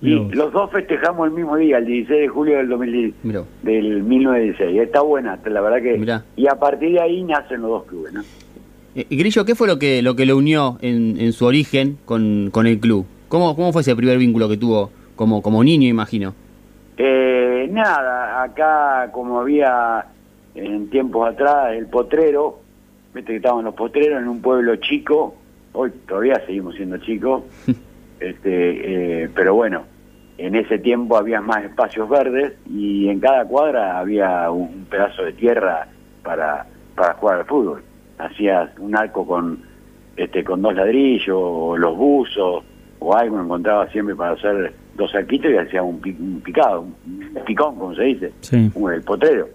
Y 0.00 0.16
los 0.34 0.52
dos 0.52 0.70
festejamos 0.72 1.28
el 1.28 1.34
mismo 1.34 1.54
día, 1.56 1.78
el 1.78 1.84
16 1.84 2.22
de 2.22 2.28
julio 2.28 2.56
del 2.56 2.68
2010 2.70 3.14
Mirá. 3.24 3.42
del 3.62 4.02
1916. 4.02 4.80
Está 4.80 5.02
buena, 5.02 5.38
la 5.44 5.60
verdad 5.60 5.82
que... 5.82 5.98
Mirá. 5.98 6.24
Y 6.34 6.48
a 6.48 6.54
partir 6.58 6.92
de 6.92 7.00
ahí 7.00 7.22
nacen 7.22 7.60
los 7.60 7.70
dos 7.70 7.84
clubes, 7.84 8.12
¿no? 8.14 8.22
Eh, 8.96 9.06
Grillo, 9.10 9.44
¿qué 9.44 9.54
fue 9.54 9.68
lo 9.68 9.78
que 9.78 10.02
lo 10.02 10.16
que 10.16 10.26
lo 10.26 10.36
unió 10.36 10.78
en, 10.80 11.20
en 11.20 11.32
su 11.32 11.44
origen 11.44 11.98
con, 12.06 12.48
con 12.50 12.66
el 12.66 12.80
club? 12.80 13.06
¿Cómo, 13.28 13.54
¿Cómo 13.54 13.70
fue 13.72 13.82
ese 13.82 13.94
primer 13.94 14.18
vínculo 14.18 14.48
que 14.48 14.56
tuvo 14.56 14.90
como, 15.14 15.40
como 15.42 15.62
niño, 15.62 15.88
imagino? 15.88 16.34
Eh, 16.96 17.68
nada, 17.70 18.42
acá 18.42 19.10
como 19.12 19.40
había 19.40 20.06
en 20.54 20.90
tiempos 20.90 21.28
atrás 21.28 21.74
el 21.74 21.86
potrero, 21.86 22.60
viste 23.14 23.32
que 23.32 23.36
estaban 23.36 23.64
los 23.64 23.74
potreros 23.74 24.20
en 24.20 24.28
un 24.28 24.40
pueblo 24.42 24.76
chico, 24.76 25.34
hoy 25.72 25.90
todavía 26.06 26.40
seguimos 26.46 26.74
siendo 26.74 26.98
chicos, 26.98 27.42
este, 28.20 29.24
eh, 29.24 29.30
pero 29.34 29.54
bueno, 29.54 29.82
en 30.38 30.54
ese 30.54 30.78
tiempo 30.78 31.16
había 31.16 31.40
más 31.40 31.64
espacios 31.64 32.08
verdes 32.08 32.54
y 32.68 33.08
en 33.08 33.20
cada 33.20 33.44
cuadra 33.44 33.98
había 33.98 34.50
un, 34.50 34.86
pedazo 34.90 35.22
de 35.24 35.32
tierra 35.32 35.86
para, 36.22 36.66
para 36.94 37.14
jugar 37.14 37.40
al 37.40 37.46
fútbol. 37.46 37.82
Hacías 38.18 38.70
un 38.78 38.96
arco 38.96 39.26
con 39.26 39.58
este 40.16 40.44
con 40.44 40.60
dos 40.60 40.74
ladrillos, 40.74 41.36
o 41.36 41.76
los 41.76 41.96
buzos, 41.96 42.62
o 42.98 43.16
algo 43.16 43.40
encontraba 43.40 43.88
siempre 43.88 44.14
para 44.14 44.32
hacer 44.32 44.72
dos 44.94 45.14
arquitos 45.14 45.50
y 45.50 45.56
hacía 45.56 45.82
un, 45.82 45.94
un 46.20 46.40
picado, 46.44 46.82
un 46.82 47.44
picón, 47.46 47.76
como 47.76 47.94
se 47.94 48.02
dice, 48.04 48.32
Sí. 48.40 48.70
un- 48.74 48.92
el 48.92 49.02
potrero, 49.02 49.48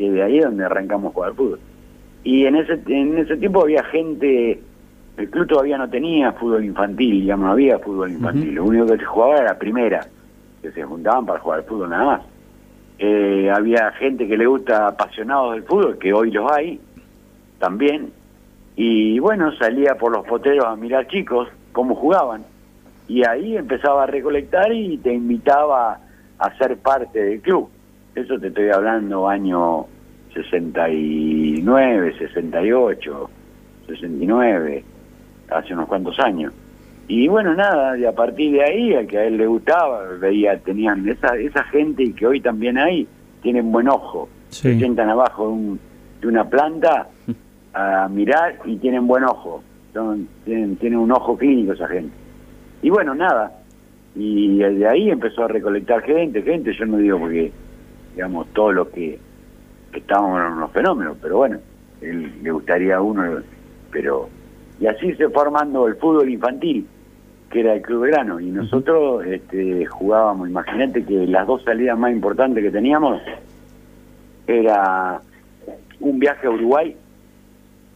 que 0.00 0.10
de 0.10 0.22
ahí 0.22 0.38
es 0.38 0.44
donde 0.44 0.64
arrancamos 0.64 1.10
a 1.10 1.14
jugar 1.14 1.34
fútbol. 1.34 1.60
Y 2.24 2.46
en 2.46 2.56
ese, 2.56 2.80
en 2.86 3.18
ese 3.18 3.36
tiempo 3.36 3.62
había 3.62 3.84
gente, 3.84 4.58
el 5.18 5.30
club 5.30 5.46
todavía 5.46 5.76
no 5.76 5.90
tenía 5.90 6.32
fútbol 6.32 6.64
infantil, 6.64 7.20
digamos, 7.20 7.46
no 7.46 7.52
había 7.52 7.78
fútbol 7.78 8.10
infantil, 8.10 8.54
lo 8.54 8.64
único 8.64 8.86
que 8.86 8.96
se 8.96 9.04
jugaba 9.04 9.36
era 9.36 9.44
la 9.44 9.58
primera, 9.58 10.06
que 10.62 10.72
se 10.72 10.82
juntaban 10.84 11.26
para 11.26 11.38
jugar 11.40 11.58
al 11.58 11.64
fútbol 11.66 11.90
nada 11.90 12.04
más. 12.04 12.20
Eh, 12.98 13.50
había 13.54 13.92
gente 13.92 14.26
que 14.26 14.38
le 14.38 14.46
gusta 14.46 14.88
apasionados 14.88 15.52
del 15.52 15.64
fútbol, 15.64 15.98
que 15.98 16.14
hoy 16.14 16.30
los 16.30 16.50
hay, 16.50 16.80
también, 17.58 18.10
y 18.76 19.18
bueno, 19.18 19.52
salía 19.56 19.96
por 19.96 20.12
los 20.12 20.26
potreros 20.26 20.64
a 20.64 20.76
mirar 20.76 21.08
chicos 21.08 21.48
cómo 21.72 21.94
jugaban, 21.94 22.42
y 23.06 23.22
ahí 23.26 23.54
empezaba 23.54 24.04
a 24.04 24.06
recolectar 24.06 24.72
y 24.72 24.96
te 24.96 25.12
invitaba 25.12 25.98
a 26.38 26.56
ser 26.56 26.78
parte 26.78 27.22
del 27.22 27.40
club. 27.42 27.68
Eso 28.14 28.38
te 28.38 28.48
estoy 28.48 28.70
hablando 28.70 29.28
año 29.28 29.86
69, 30.34 32.14
68, 32.18 33.30
69, 33.86 34.84
hace 35.50 35.72
unos 35.74 35.86
cuantos 35.88 36.18
años. 36.20 36.52
Y 37.08 37.26
bueno, 37.28 37.54
nada, 37.54 37.98
y 37.98 38.04
a 38.04 38.12
partir 38.12 38.52
de 38.52 38.62
ahí, 38.62 38.94
al 38.94 39.06
que 39.06 39.18
a 39.18 39.24
él 39.24 39.36
le 39.36 39.46
gustaba, 39.46 40.04
veía, 40.20 40.56
tenían 40.58 41.08
esa, 41.08 41.36
esa 41.36 41.64
gente 41.64 42.04
y 42.04 42.12
que 42.12 42.26
hoy 42.26 42.40
también 42.40 42.78
hay, 42.78 43.06
tienen 43.42 43.72
buen 43.72 43.88
ojo. 43.88 44.28
Sí. 44.50 44.62
Se 44.72 44.78
sientan 44.78 45.08
abajo 45.08 45.46
de, 45.48 45.52
un- 45.52 45.80
de 46.20 46.28
una 46.28 46.44
planta 46.48 47.08
a 47.74 48.08
mirar 48.08 48.58
y 48.64 48.76
tienen 48.76 49.06
buen 49.08 49.24
ojo. 49.24 49.62
Son, 49.92 50.28
tienen, 50.44 50.76
tienen 50.76 51.00
un 51.00 51.10
ojo 51.10 51.36
clínico 51.36 51.72
esa 51.72 51.88
gente. 51.88 52.12
Y 52.82 52.90
bueno, 52.90 53.14
nada. 53.14 53.52
Y 54.14 54.58
de 54.58 54.86
ahí 54.88 55.10
empezó 55.10 55.44
a 55.44 55.48
recolectar 55.48 56.02
gente, 56.02 56.42
gente, 56.42 56.72
yo 56.72 56.86
no 56.86 56.98
digo 56.98 57.18
porque, 57.18 57.50
digamos, 58.14 58.46
todo 58.52 58.72
lo 58.72 58.90
que, 58.90 59.18
que 59.92 59.98
estábamos 59.98 60.40
en 60.52 60.60
los 60.60 60.70
fenómenos, 60.72 61.16
pero 61.20 61.38
bueno, 61.38 61.58
él, 62.00 62.32
le 62.42 62.50
gustaría 62.50 62.96
a 62.96 63.00
uno, 63.00 63.40
pero... 63.90 64.28
Y 64.80 64.86
así 64.86 65.12
se 65.14 65.28
fue 65.28 65.44
formando 65.44 65.86
el 65.86 65.96
fútbol 65.96 66.30
infantil, 66.30 66.86
que 67.50 67.60
era 67.60 67.74
el 67.74 67.82
Club 67.82 68.06
Grano, 68.06 68.40
y 68.40 68.46
nosotros 68.46 69.26
este, 69.26 69.84
jugábamos, 69.84 70.48
imagínate 70.48 71.04
que 71.04 71.26
las 71.26 71.46
dos 71.46 71.62
salidas 71.64 71.98
más 71.98 72.12
importantes 72.12 72.62
que 72.64 72.70
teníamos 72.70 73.20
era 74.46 75.20
un 76.00 76.18
viaje 76.18 76.46
a 76.46 76.50
Uruguay, 76.50 76.96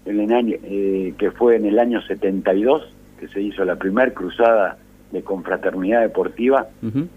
en 0.05 0.21
el 0.21 0.33
año, 0.33 0.57
eh, 0.63 1.15
que 1.17 1.31
fue 1.31 1.57
en 1.57 1.65
el 1.65 1.79
año 1.79 2.03
72, 2.03 2.83
que 3.19 3.29
se 3.29 3.41
hizo 3.41 3.65
la 3.65 3.77
primer 3.77 4.13
cruzada 4.13 4.77
de 5.13 5.23
confraternidad 5.23 6.03
deportiva 6.03 6.67
Ujú. 6.83 7.09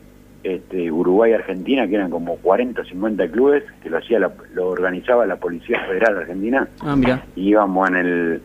Este, 0.43 0.91
Uruguay-Argentina, 0.91 1.87
que 1.87 1.95
eran 1.95 2.09
como 2.09 2.35
40 2.37 2.81
o 2.81 2.85
50 2.85 3.27
clubes, 3.29 3.63
que 3.81 3.89
lo, 3.89 3.97
hacía 3.97 4.19
la- 4.19 4.31
lo 4.53 4.69
organizaba 4.69 5.25
la 5.25 5.35
Policía 5.37 5.79
Federal 5.87 6.15
de 6.15 6.21
Argentina, 6.21 6.67
Ah, 6.81 6.95
mira. 6.95 7.23
y 7.35 7.49
íbamos 7.49 7.89
en 7.89 7.95
el 7.95 8.41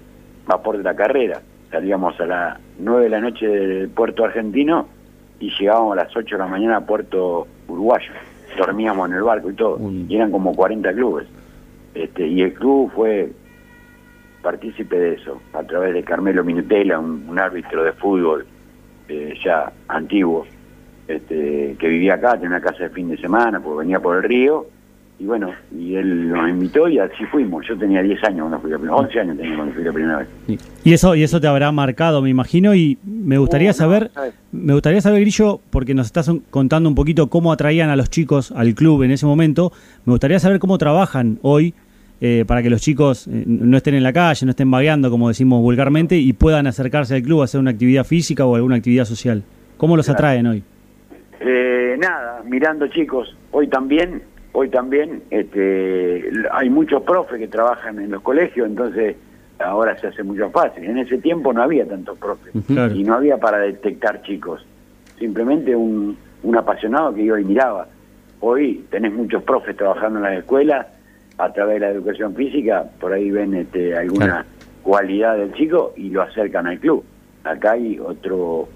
vapor 0.47 0.79
de 0.79 0.83
la 0.85 0.95
carrera. 0.97 1.41
Salíamos 1.71 2.19
a 2.21 2.27
las 2.27 2.59
9 2.79 3.05
de 3.05 3.09
la 3.11 3.21
noche 3.21 3.47
del 3.47 3.89
puerto 3.91 4.25
argentino 4.25 4.89
y 5.41 5.51
llegábamos 5.59 5.93
a 5.99 6.05
las 6.05 6.17
8 6.17 6.35
de 6.37 6.39
la 6.43 6.49
mañana 6.49 6.77
a 6.79 6.81
puerto 6.87 7.47
uruguayo. 7.69 8.11
Dormíamos 8.59 9.09
en 9.09 9.17
el 9.17 9.23
barco 9.23 9.51
y 9.51 9.55
todo. 9.55 9.79
Y 10.09 10.15
eran 10.17 10.31
como 10.31 10.55
40 10.55 10.93
clubes. 10.93 11.27
Este, 11.95 12.27
y 12.27 12.43
el 12.43 12.53
club 12.55 12.91
fue 12.95 13.31
partícipe 14.43 14.99
de 14.99 15.15
eso, 15.15 15.41
a 15.53 15.63
través 15.63 15.95
de 15.95 16.03
Carmelo 16.03 16.43
Minutela, 16.43 16.99
un, 16.99 17.25
un 17.29 17.39
árbitro 17.39 17.85
de 17.85 17.93
fútbol 17.93 18.45
eh, 19.09 19.35
ya 19.45 19.73
antiguo, 19.89 20.45
este, 21.09 21.77
que 21.79 21.89
vivía 21.89 22.15
acá, 22.15 22.35
tenía 22.35 22.49
una 22.49 22.61
casa 22.61 22.85
de 22.85 22.91
fin 22.91 23.09
de 23.09 23.17
semana, 23.19 23.61
porque 23.61 23.81
venía 23.81 24.01
por 24.01 24.17
el 24.17 24.23
río, 24.23 24.67
y 25.19 25.25
bueno, 25.25 25.51
y 25.79 25.95
él 25.95 26.31
nos 26.31 26.49
invitó 26.49 26.89
y 26.89 26.99
así 26.99 27.25
fuimos. 27.31 27.65
Yo 27.69 27.77
tenía 27.79 28.03
10 28.03 28.25
años 28.25 28.41
cuando 28.41 28.59
fui 28.61 28.71
la 28.73 28.79
primera 28.79 28.97
11 28.97 29.21
años 29.21 29.37
tenía 29.37 29.55
cuando 29.57 29.75
fui 29.75 29.85
la 29.85 29.93
primera 29.93 30.19
vez. 30.19 30.29
Y 30.83 30.93
eso, 30.93 31.15
y 31.15 31.23
eso 31.23 31.41
te 31.41 31.47
habrá 31.47 31.71
marcado, 31.71 32.21
me 32.23 32.31
imagino, 32.31 32.75
y 32.75 32.99
me 33.05 33.39
gustaría 33.39 33.69
No, 33.69 33.73
no, 33.73 33.79
saber, 33.79 34.11
¿sabes? 34.15 34.35
me 34.51 34.73
gustaría 34.73 35.01
saber, 35.01 35.21
Grillo, 35.21 35.61
porque 35.71 35.95
nos 35.95 36.07
estás 36.07 36.29
contando 36.51 36.89
un 36.89 36.97
poquito 36.97 37.29
cómo 37.29 37.53
atraían 37.53 37.89
a 37.91 37.95
los 37.97 38.11
chicos 38.11 38.51
al 38.53 38.75
club 38.75 39.03
en 39.05 39.13
ese 39.13 39.27
momento, 39.27 39.73
me 40.07 40.13
gustaría 40.13 40.41
saber 40.41 40.59
cómo 40.59 40.77
trabajan 40.79 41.39
hoy 41.43 41.73
eh, 42.21 42.45
para 42.47 42.63
que 42.63 42.71
los 42.71 42.81
chicos 42.81 43.29
eh, 43.29 43.45
no 43.47 43.77
estén 43.77 43.95
en 43.95 44.03
la 44.03 44.13
calle, 44.13 44.45
no 44.47 44.51
estén 44.51 44.71
vagueando, 44.73 45.09
como 45.11 45.29
decimos 45.29 45.61
vulgarmente, 45.61 46.17
y 46.17 46.33
puedan 46.33 46.67
acercarse 46.67 47.15
al 47.15 47.23
club 47.23 47.43
a 47.43 47.45
hacer 47.45 47.61
una 47.61 47.71
actividad 47.71 48.05
física 48.05 48.45
o 48.45 48.57
alguna 48.57 48.77
actividad 48.77 49.05
social. 49.05 49.43
¿Cómo 49.77 49.97
los 49.97 50.07
Claro. 50.07 50.17
atraen 50.19 50.47
hoy? 50.47 50.63
Eh, 51.45 51.97
nada, 51.99 52.43
mirando 52.45 52.87
chicos, 52.89 53.37
hoy 53.51 53.67
también, 53.69 54.23
hoy 54.53 54.69
también, 54.69 55.23
este, 55.31 56.31
hay 56.53 56.71
muchos 56.71 57.03
profes 57.03 57.39
que 57.39 57.49
trabajan 57.49 57.99
en 57.99 58.11
los 58.13 58.23
colegios, 58.23 58.69
entonces 58.69 59.17
ahora 59.59 59.97
se 59.99 60.07
hace 60.09 60.23
mucho 60.23 60.51
fácil. 60.51 60.85
En 60.85 60.99
ese 60.99 61.19
tiempo 61.19 61.53
no 61.53 61.63
había 61.63 61.87
tantos 61.87 62.17
profes. 62.19 62.53
Claro. 62.67 62.95
y 62.95 63.03
no 63.03 63.15
había 63.15 63.39
para 63.39 63.59
detectar 63.59 64.23
chicos, 64.23 64.65
simplemente 65.19 65.75
un, 65.75 66.17
un 66.45 66.57
apasionado 66.57 67.13
que 67.15 67.23
iba 67.23 67.41
y 67.41 67.45
miraba. 67.45 67.89
Hoy 68.41 68.85
tenés 68.91 69.13
muchos 69.13 69.43
profes 69.43 69.77
trabajando 69.77 70.19
en 70.19 70.25
las 70.25 70.39
escuelas 70.39 70.87
a 71.39 71.53
través 71.53 71.75
de 71.75 71.81
la 71.81 71.91
educación 71.91 72.35
física, 72.37 72.85
por 73.01 73.13
ahí 73.13 73.31
ven 73.31 73.55
este, 73.55 73.97
alguna 73.97 74.27
Claro. 74.27 74.45
cualidad 74.83 75.37
del 75.39 75.53
chico 75.55 75.93
y 75.97 76.11
lo 76.11 76.23
acercan 76.23 76.67
al 76.69 76.79
club. 76.79 77.05
Acá 77.45 77.73
hay 77.73 77.99
otro 77.99 78.69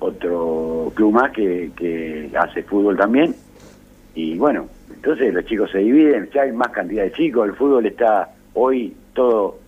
otro 0.00 0.92
club 0.94 1.12
más 1.12 1.32
que, 1.32 1.70
que 1.76 2.30
hace 2.38 2.62
fútbol 2.62 2.96
también 2.96 3.34
y 4.14 4.36
bueno, 4.38 4.66
entonces 4.94 5.32
los 5.32 5.44
chicos 5.44 5.70
se 5.70 5.78
dividen, 5.78 6.28
ya 6.34 6.42
hay 6.42 6.52
más 6.52 6.68
cantidad 6.70 7.04
de 7.04 7.12
chicos, 7.12 7.48
el 7.48 7.54
fútbol 7.54 7.86
está 7.86 8.30
hoy 8.54 8.94
todo, 9.14 9.58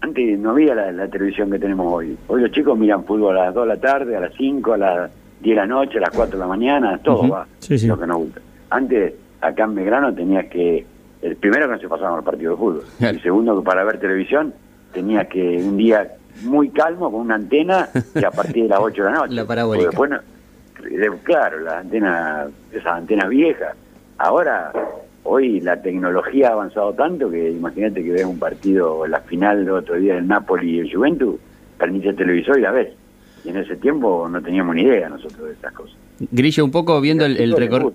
antes 0.00 0.38
no 0.38 0.50
había 0.50 0.74
la, 0.74 0.92
la 0.92 1.08
televisión 1.08 1.50
que 1.50 1.58
tenemos 1.58 1.92
hoy, 1.92 2.16
hoy 2.28 2.40
los 2.42 2.50
chicos 2.52 2.78
miran 2.78 3.04
fútbol 3.04 3.36
a 3.38 3.46
las 3.46 3.54
2 3.54 3.64
de 3.64 3.74
la 3.74 3.80
tarde, 3.80 4.16
a 4.16 4.20
las 4.20 4.32
5, 4.34 4.72
a 4.72 4.78
las 4.78 5.10
10 5.40 5.54
de 5.56 5.60
la 5.60 5.66
noche, 5.66 5.98
a 5.98 6.02
las 6.02 6.10
4 6.10 6.38
de 6.38 6.40
la 6.40 6.46
mañana, 6.46 6.98
todo 6.98 7.28
va, 7.28 7.46
Sí, 7.58 7.78
sí. 7.78 7.86
lo 7.86 7.98
que 7.98 8.06
nos 8.06 8.16
gusta. 8.18 8.40
Antes, 8.70 9.12
acá 9.40 9.64
en 9.64 9.74
Belgrano 9.74 10.14
tenías 10.14 10.46
que, 10.46 10.86
el 11.20 11.36
primero 11.36 11.66
que 11.66 11.72
no 11.74 11.78
se 11.78 11.88
pasaban 11.88 12.16
los 12.16 12.24
partidos 12.24 12.56
de 12.58 12.64
fútbol, 12.64 12.84
Claro. 12.98 13.16
el 13.16 13.22
segundo 13.22 13.58
que 13.58 13.64
para 13.64 13.84
ver 13.84 13.98
televisión 13.98 14.54
tenías 14.94 15.26
que 15.28 15.58
un 15.58 15.76
día 15.76 16.10
muy 16.42 16.70
calmo 16.70 17.10
con 17.10 17.20
una 17.22 17.34
antena 17.36 17.88
y 18.14 18.24
a 18.24 18.30
partir 18.30 18.64
de 18.64 18.68
las 18.70 18.80
8 18.82 19.02
de 19.02 19.10
la 19.10 19.16
noche. 19.16 19.34
La 19.34 19.44
parabólica. 19.44 19.90
Después 19.90 20.10
claro, 21.22 21.60
las 21.60 21.74
antenas, 21.74 22.48
esas 22.72 22.92
antenas 22.92 23.28
viejas. 23.28 23.74
Ahora, 24.18 24.72
hoy 25.24 25.60
la 25.60 25.80
tecnología 25.80 26.48
ha 26.48 26.52
avanzado 26.52 26.92
tanto 26.92 27.30
que 27.30 27.50
imagínate 27.50 28.02
que 28.02 28.10
ves 28.10 28.24
un 28.24 28.38
partido, 28.38 29.06
la 29.06 29.20
final 29.20 29.64
del 29.64 29.74
otro 29.74 29.96
día 29.96 30.14
del 30.14 30.26
Napoli 30.26 30.76
y 30.76 30.78
el 30.80 30.94
Juventus, 30.94 31.36
permite 31.78 32.08
el 32.08 32.16
televisor 32.16 32.58
y 32.58 32.62
la 32.62 32.70
ves. 32.72 32.88
Y 33.44 33.48
en 33.48 33.56
ese 33.56 33.76
tiempo 33.76 34.28
no 34.28 34.40
teníamos 34.40 34.74
ni 34.74 34.82
idea 34.82 35.08
nosotros 35.08 35.48
de 35.48 35.52
esas 35.54 35.72
cosas. 35.72 35.96
Grillo, 36.30 36.64
un 36.64 36.70
poco 36.70 37.00
viendo 37.00 37.24
el, 37.24 37.52
recorrido. 37.56 37.92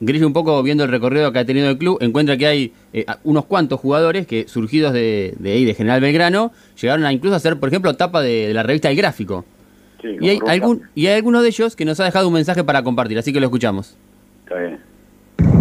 Grillo, 0.00 0.26
un 0.26 0.32
poco 0.32 0.62
viendo 0.62 0.84
el 0.84 0.90
recorrido 0.90 1.32
que 1.32 1.38
ha 1.38 1.44
tenido 1.46 1.70
el 1.70 1.78
club, 1.78 1.98
encuentra 2.00 2.36
que 2.36 2.46
hay 2.46 2.72
eh, 2.92 3.06
unos 3.22 3.46
cuantos 3.46 3.80
jugadores 3.80 4.26
que, 4.26 4.46
surgidos 4.46 4.92
de, 4.92 5.34
de 5.38 5.52
ahí, 5.52 5.64
de 5.64 5.74
General 5.74 6.00
Belgrano, 6.00 6.52
llegaron 6.80 7.06
a 7.06 7.12
incluso 7.12 7.36
a 7.36 7.38
ser, 7.38 7.58
por 7.58 7.70
ejemplo, 7.70 7.94
tapa 7.94 8.20
de, 8.20 8.48
de 8.48 8.54
la 8.54 8.62
revista 8.62 8.90
El 8.90 8.96
Gráfico. 8.96 9.44
Sí, 10.02 10.16
Y 10.20 10.28
hay, 10.28 10.38
algún, 10.46 10.82
y 10.94 11.06
hay 11.06 11.16
alguno 11.16 11.40
de 11.40 11.48
ellos 11.48 11.74
que 11.76 11.86
nos 11.86 11.98
ha 12.00 12.04
dejado 12.04 12.28
un 12.28 12.34
mensaje 12.34 12.62
para 12.64 12.82
compartir, 12.82 13.18
así 13.18 13.32
que 13.32 13.40
lo 13.40 13.46
escuchamos. 13.46 13.96
Está 14.44 14.58
bien. 14.58 14.78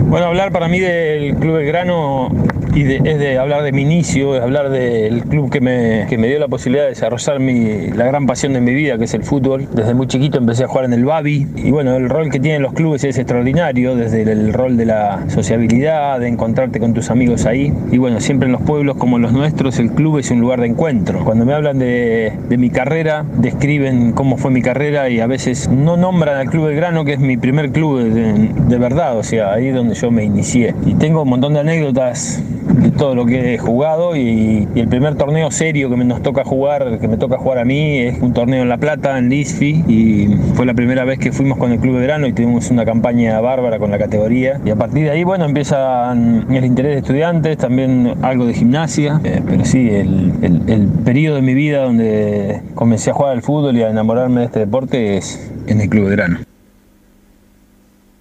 Bueno, 0.08 0.28
hablar 0.28 0.52
para 0.52 0.68
mí 0.68 0.80
del 0.80 1.36
Club 1.38 1.56
Belgrano 1.56 2.30
y 2.76 2.84
de- 2.84 3.02
es 3.04 3.20
de 3.20 3.38
hablar 3.38 3.64
de 3.64 3.72
mi 3.72 3.82
inicio, 3.84 4.36
es 4.36 4.42
hablar 4.42 4.70
del 4.70 5.24
club 5.24 5.52
que 5.52 5.62
me, 5.62 6.06
que 6.10 6.18
me 6.18 6.28
dio 6.28 6.40
la 6.40 6.48
posibilidad 6.48 6.84
de 6.86 6.90
desarrollar 6.90 7.40
mi, 7.40 7.88
la 7.90 8.06
gran 8.06 8.26
pasión 8.26 8.54
de 8.54 8.62
mi 8.62 8.74
vida, 8.74 8.98
que 8.98 9.06
es 9.06 9.14
el 9.14 9.24
fútbol. 9.24 9.68
Desde 9.74 9.94
muy 9.94 10.08
chiquito 10.08 10.38
empecé 10.38 10.64
a 10.64 10.68
jugar 10.68 10.86
en 10.86 10.94
el 10.94 11.06
Babi 11.06 11.48
y 11.56 11.72
bueno, 11.72 11.96
el 11.96 12.10
rol 12.10 12.30
que 12.30 12.40
tienen 12.40 12.62
los 12.62 12.74
clubes 12.74 13.04
es 13.04 13.18
extraordinario, 13.18 13.96
desde 13.96 14.24
el 14.24 14.54
rol 14.54 14.78
de 14.78 14.86
la 14.86 15.24
sociabilidad, 15.30 16.20
de 16.20 16.28
encontrarte 16.28 16.80
con 16.80 16.94
tus 16.94 17.10
amigos 17.12 17.46
ahí. 17.46 17.74
Y 17.92 17.98
bueno, 17.98 18.20
siempre 18.20 18.48
en 18.48 18.54
los 18.54 18.62
pueblos 18.62 18.98
como 18.98 19.20
los 19.20 19.32
nuestros, 19.34 19.80
el 19.80 19.92
club 19.92 20.18
es 20.18 20.32
un 20.32 20.40
lugar 20.42 20.62
de 20.62 20.68
encuentro. 20.68 21.24
Cuando 21.24 21.46
me 21.46 21.54
hablan 21.54 21.80
de, 21.80 22.34
de 22.50 22.58
mi 22.58 22.70
carrera, 22.70 23.26
describen 23.38 24.12
cómo 24.14 24.38
fue 24.38 24.52
mi 24.52 24.62
carrera 24.62 25.10
y 25.10 25.20
a 25.20 25.28
veces 25.28 25.70
no 25.70 25.98
nombran 25.98 26.38
al 26.38 26.50
Club 26.50 26.68
Belgrano, 26.68 27.06
que 27.06 27.14
es 27.14 27.20
mi 27.20 27.38
primer 27.38 27.72
club 27.72 28.00
de, 28.02 28.50
de 28.68 28.78
verdad, 28.78 29.18
o 29.18 29.24
sea, 29.24 29.54
ahí 29.54 29.70
donde 29.70 29.94
yo 29.96 30.12
me 30.12 30.24
inicié. 30.24 30.74
Y 30.86 30.96
tengo 30.96 31.22
un 31.24 31.30
montón 31.30 31.54
de 31.54 31.60
anécdotas 31.60 32.42
de 32.74 32.92
todo 32.92 33.16
lo 33.16 33.26
que 33.26 33.54
he 33.54 33.58
jugado 33.58 34.16
y, 34.16 34.68
y 34.74 34.80
el 34.80 34.88
primer 34.88 35.16
torneo 35.16 35.52
serio 35.52 35.90
que 35.90 35.96
me, 35.96 36.06
nos 36.06 36.22
toca 36.22 36.44
jugar, 36.44 37.00
que 37.00 37.08
me 37.08 37.18
toca 37.18 37.38
jugar 37.38 37.60
a 37.60 37.66
mí, 37.66 38.00
es 38.00 38.22
un 38.22 38.34
torneo 38.34 38.64
en 38.64 38.70
La 38.70 38.78
Plata, 38.78 39.18
en 39.18 39.30
Lisfi, 39.30 39.84
y 39.88 40.28
fue 40.56 40.66
la 40.66 40.74
primera 40.74 41.06
vez 41.06 41.20
que 41.20 41.32
fuimos 41.32 41.58
con 41.58 41.72
el 41.72 41.80
Club 41.80 41.96
Belgrano 41.96 42.28
y 42.28 42.34
tuvimos 42.34 42.70
una 42.72 42.86
campaña 42.86 43.40
bárbara 43.42 43.80
con 43.80 43.92
la 43.92 43.98
categoría. 43.98 44.60
Y 44.66 44.70
a 44.70 44.76
partir 44.76 45.04
de 45.04 45.12
ahí, 45.12 45.24
bueno, 45.24 45.46
empiezan 45.46 46.48
el 46.54 46.66
interés 46.66 46.94
de 46.94 46.98
estudiantes, 47.00 47.58
también 47.58 48.16
algo 48.22 48.46
de 48.46 48.54
gimnasia, 48.54 49.22
eh, 49.24 49.42
pero 49.46 49.66
sí, 49.66 49.90
el, 49.90 50.34
el, 50.42 50.62
el 50.68 50.88
periodo 51.06 51.36
de 51.36 51.42
mi 51.42 51.54
vida 51.54 51.84
donde 51.84 52.62
comencé 52.76 53.12
a 53.12 53.14
jugar 53.14 53.34
al 53.34 53.42
fútbol 53.42 53.78
y 53.78 53.84
a 53.84 53.90
enamorarme 53.90 54.42
de 54.42 54.46
este 54.48 54.60
deporte 54.60 55.18
es 55.18 55.52
en 55.68 55.82
el 55.82 55.90
Club 55.90 56.06
Belgrano. 56.06 56.40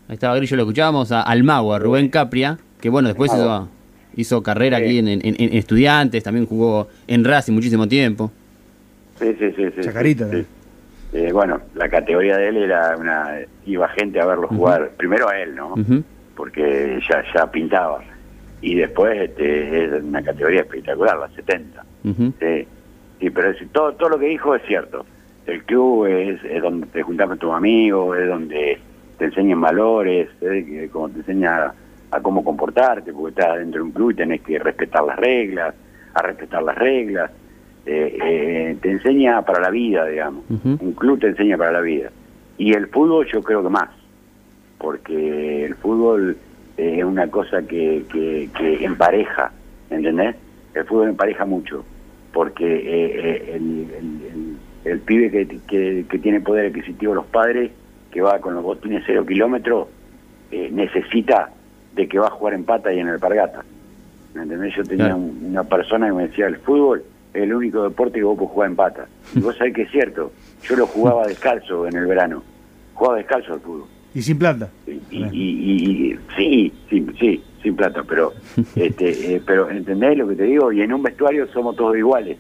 Ahí 0.09 0.15
estaba 0.15 0.37
Grillo, 0.37 0.57
lo 0.57 0.63
escuchábamos 0.65 1.11
a, 1.11 1.23
al 1.23 1.43
mago, 1.43 1.73
a 1.73 1.79
Rubén 1.79 2.09
Capria, 2.09 2.59
que 2.81 2.91
bueno, 2.91 3.09
después 3.09 3.33
hizo, 3.33 3.69
hizo 4.17 4.43
carrera 4.43 4.79
Sí. 4.79 4.85
aquí 4.85 4.99
en, 4.99 5.09
en- 5.09 5.21
en 5.25 5.53
estudiantes, 5.57 6.23
también 6.23 6.47
jugó 6.47 6.89
en 7.07 7.25
Racing 7.25 7.53
muchísimo 7.53 7.87
tiempo. 7.89 8.31
Sí, 9.19 9.35
sí, 9.39 9.53
sí. 9.57 9.65
sí 9.75 9.81
Chacarita, 9.83 10.31
sí. 10.31 10.45
Eh, 11.15 11.31
bueno, 11.33 11.61
la 11.75 11.89
categoría 11.89 12.37
de 12.39 12.49
él 12.49 12.57
era 12.57 12.97
una... 12.97 13.37
Iba 13.67 13.89
gente 13.89 14.19
a 14.21 14.25
verlo 14.27 14.49
jugar, 14.49 14.93
primero 14.97 15.29
a 15.29 15.39
él, 15.39 15.55
¿no? 15.55 15.75
Porque 16.37 16.99
ya 17.09 17.23
ya 17.35 17.51
pintaba. 17.51 18.01
Y 18.63 18.77
después 18.77 19.21
este, 19.21 19.85
es 19.85 20.03
una 20.03 20.23
categoría 20.23 20.61
espectacular, 20.61 21.19
la 21.19 21.29
70. 21.31 21.85
Ujú. 22.05 22.33
Sí, 22.41 22.67
sí 23.21 23.31
pero 23.31 23.51
es- 23.51 23.69
todo, 23.73 23.93
todo 23.95 24.09
lo 24.11 24.19
que 24.19 24.27
dijo 24.29 24.55
es 24.55 24.63
cierto. 24.67 25.05
El 25.47 25.65
club 25.65 26.07
es, 26.07 26.43
es 26.45 26.63
donde 26.63 26.87
te 26.87 27.03
juntas 27.03 27.29
con 27.29 27.39
tus 27.39 27.53
amigos, 27.53 28.17
es 28.19 28.29
donde 28.29 28.79
te 29.19 29.25
enseñan 29.27 29.61
valores, 29.61 30.29
es 30.41 30.65
que- 30.65 30.89
como 30.91 31.11
te 31.11 31.19
enseña 31.19 31.73
a 32.13 32.21
cómo 32.21 32.45
comportarte, 32.45 33.13
porque 33.13 33.31
estás 33.41 33.59
dentro 33.59 33.79
de 33.81 33.85
un 33.85 33.93
club 33.93 34.11
y 34.13 34.15
tenés 34.15 34.41
que 34.43 34.59
respetar 34.59 35.03
las 35.05 35.17
reglas, 35.19 35.75
a 36.15 36.23
respetar 36.23 36.63
las 36.63 36.77
reglas. 36.77 37.31
Eh, 37.87 38.17
eh, 38.23 38.77
te 38.81 38.91
enseña 38.93 39.43
para 39.43 39.61
la 39.61 39.71
vida, 39.71 40.07
digamos. 40.07 40.45
Un 40.81 40.93
club 40.93 41.19
te 41.19 41.29
enseña 41.29 41.57
para 41.57 41.73
la 41.73 41.81
vida. 41.81 42.11
Y 42.59 42.75
el 42.75 42.87
fútbol 42.89 43.27
yo 43.33 43.43
creo 43.43 43.63
que 43.63 43.69
más 43.71 43.89
porque 44.79 45.65
el 45.65 45.75
fútbol 45.77 46.37
es 46.77 47.05
una 47.05 47.29
cosa 47.29 47.63
que, 47.63 48.05
que, 48.11 48.49
que 48.57 48.85
empareja, 48.85 49.53
¿entendés? 49.91 50.35
El 50.75 50.85
fútbol 50.87 51.11
empareja 51.11 51.45
mucho, 51.45 51.85
porque 52.33 52.65
eh, 52.67 53.53
el, 53.55 53.63
el- 53.97 54.23
el- 54.27 54.57
el 54.85 54.99
pibe 54.99 55.31
que, 55.31 55.47
que, 55.69 56.05
que 56.11 56.19
tiene 56.19 56.41
poder 56.41 56.67
adquisitivo 56.67 57.15
los 57.15 57.27
padres, 57.27 57.71
que 58.11 58.21
va 58.21 58.41
con 58.41 58.55
los 58.55 58.65
botines 58.65 59.05
cero 59.07 59.25
kilómetros, 59.25 59.87
necesita 60.73 61.51
de 61.95 62.09
que 62.09 62.19
va 62.19 62.27
a 62.29 62.31
jugar 62.31 62.55
en 62.55 62.65
pata 62.65 62.93
y 62.93 62.99
en 62.99 63.09
alpargata. 63.09 63.65
¿Me 64.35 64.43
entendés? 64.43 64.75
Yo 64.77 64.83
tenía 64.85 65.07
Claro. 65.07 65.19
un- 65.21 65.47
una 65.51 65.65
persona 65.65 66.07
que 66.07 66.13
me 66.13 66.29
decía, 66.29 66.47
el 66.47 66.57
fútbol 66.57 67.03
es 67.35 67.43
el 67.43 67.55
único 67.55 67.83
deporte 67.85 68.19
que 68.19 68.25
vos 68.25 68.37
podés 68.37 68.51
jugar 68.53 68.71
en 68.71 68.77
pata. 68.77 69.07
Y 69.35 69.41
vos 69.41 69.57
sabés 69.57 69.75
que 69.75 69.83
es 69.83 69.91
cierto, 69.91 70.33
yo 70.63 70.77
lo 70.77 70.87
jugaba 70.87 71.27
descalzo 71.27 71.87
en 71.87 71.97
el 71.97 72.07
verano, 72.07 72.43
jugaba 72.95 73.19
descalzo 73.19 73.55
al 73.55 73.61
fútbol. 73.61 73.89
Y 74.15 74.23
sin 74.23 74.39
plata. 74.39 74.69
Y, 74.87 74.91
y- 74.91 75.29
y- 75.33 76.13
y- 76.13 76.19
sí, 76.37 76.73
sí, 76.91 77.07
sí, 77.19 77.43
sin 77.63 77.77
plata, 77.77 78.03
pero 78.07 78.33
este, 78.77 79.35
eh, 79.37 79.43
pero 79.47 79.71
entendés 79.71 80.17
lo 80.19 80.29
que 80.29 80.37
te 80.37 80.45
digo, 80.45 80.73
y 80.73 80.83
en 80.83 80.93
un 80.93 81.03
vestuario 81.03 81.47
somos 81.49 81.77
todos 81.77 81.97
iguales. 81.97 82.39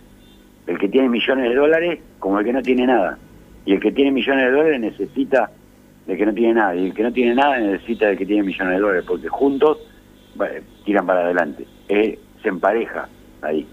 El 0.67 0.79
que 0.79 0.89
tiene 0.89 1.09
millones 1.09 1.49
de 1.49 1.55
dólares 1.57 1.99
como 2.19 2.39
el 2.39 2.45
que 2.45 2.53
no 2.53 2.63
tiene 2.63 2.87
nada. 2.87 3.19
Y 3.65 3.75
el 3.75 3.81
que 3.81 3.93
tiene 3.93 4.13
millones 4.13 4.45
de 4.47 4.51
dólares 4.53 4.81
necesita 4.81 5.51
de 6.07 6.17
que 6.17 6.27
no 6.27 6.35
tiene 6.35 6.55
nada. 6.55 6.75
Y 6.75 6.87
el 6.87 6.95
que 6.95 7.03
no 7.03 7.13
tiene 7.13 7.35
nada 7.35 7.59
necesita 7.59 8.09
de 8.09 8.17
que 8.17 8.27
tiene 8.27 8.43
millones 8.43 8.75
de 8.75 8.81
dólares, 8.81 9.05
porque 9.07 9.29
juntos 9.29 9.79
tiran 10.85 11.07
para 11.07 11.21
adelante. 11.21 11.67
Eh, 11.89 12.19
se 12.43 12.49
empareja 12.49 13.09
ahí. 13.43 13.67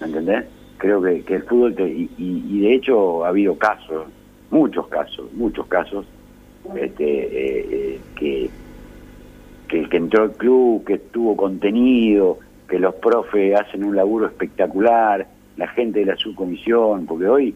¿Me 0.00 0.06
entendés? 0.06 0.44
Creo 0.78 1.02
que, 1.02 1.22
que 1.22 1.36
el 1.36 1.42
fútbol, 1.42 1.74
y, 1.78 2.10
y, 2.18 2.60
de 2.60 2.74
hecho 2.74 3.24
ha 3.24 3.28
habido 3.28 3.58
casos, 3.58 4.06
muchos 4.50 4.86
casos, 4.88 5.32
muchos 5.32 5.66
casos, 5.66 6.06
este, 6.76 7.04
eh, 7.04 7.66
eh, 7.70 8.00
que, 8.14 8.50
que 9.66 9.80
el 9.80 9.88
que 9.88 9.96
entró 9.96 10.22
al 10.22 10.32
club, 10.32 10.84
que 10.84 10.94
estuvo 10.94 11.36
contenido, 11.36 12.38
que 12.68 12.78
los 12.78 12.94
profes 12.96 13.58
hacen 13.58 13.82
un 13.82 13.96
laburo 13.96 14.26
espectacular, 14.26 15.26
la 15.56 15.68
gente 15.68 16.00
de 16.00 16.06
la 16.06 16.16
subcomisión, 16.16 17.06
porque 17.06 17.26
hoy 17.26 17.54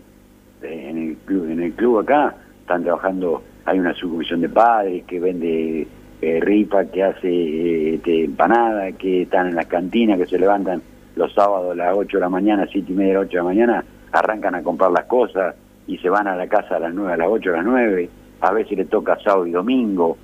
en 0.62 0.98
el 0.98 1.16
club, 1.18 1.50
en 1.50 1.62
el 1.62 1.72
club 1.72 2.00
acá 2.00 2.34
están 2.60 2.82
trabajando, 2.82 3.42
hay 3.64 3.78
una 3.78 3.94
subcomisión 3.94 4.40
de 4.40 4.48
padres 4.48 5.04
que 5.04 5.20
vende 5.20 5.86
eh, 6.20 6.40
ripa, 6.40 6.84
que 6.86 7.02
hace 7.02 7.28
eh, 7.28 7.94
este, 7.94 8.24
empanada, 8.24 8.92
que 8.92 9.22
están 9.22 9.48
en 9.48 9.54
las 9.54 9.66
cantinas, 9.66 10.18
que 10.18 10.26
se 10.26 10.38
levantan 10.38 10.82
los 11.16 11.32
sábados 11.34 11.72
a 11.72 11.74
las 11.74 11.96
8 11.96 12.16
de 12.16 12.20
la 12.20 12.28
mañana, 12.28 12.66
7 12.70 12.92
y 12.92 12.94
media, 12.94 13.20
8 13.20 13.30
de 13.30 13.36
la 13.36 13.42
mañana, 13.42 13.84
arrancan 14.12 14.54
a 14.54 14.62
comprar 14.62 14.90
las 14.90 15.04
cosas 15.06 15.54
y 15.86 15.98
se 15.98 16.08
van 16.08 16.26
a 16.26 16.36
la 16.36 16.46
casa 16.46 16.76
a 16.76 16.80
las 16.80 16.94
9, 16.94 17.12
a 17.12 17.16
las 17.16 17.28
8, 17.28 17.50
a 17.50 17.56
las 17.56 17.64
9, 17.64 18.10
a 18.40 18.52
veces 18.52 18.78
le 18.78 18.84
toca 18.84 19.18
sábado 19.18 19.46
y 19.46 19.50
domingo, 19.50 20.16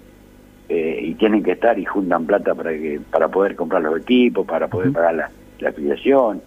eh, 0.69 1.01
y 1.03 1.15
tienen 1.15 1.43
que 1.43 1.53
estar 1.53 1.79
y 1.79 1.85
juntan 1.85 2.27
plata 2.27 2.55
para 2.55 2.71
que 2.73 3.01
para 3.11 3.29
poder 3.29 3.57
comprar 3.57 3.83
los 3.83 4.01
equipos, 4.01 4.47
para 4.47 4.69
poder 4.69 4.93
pagar 4.93 5.15
la, 5.15 5.31
la 5.61 5.69
afiliación, 5.71 6.43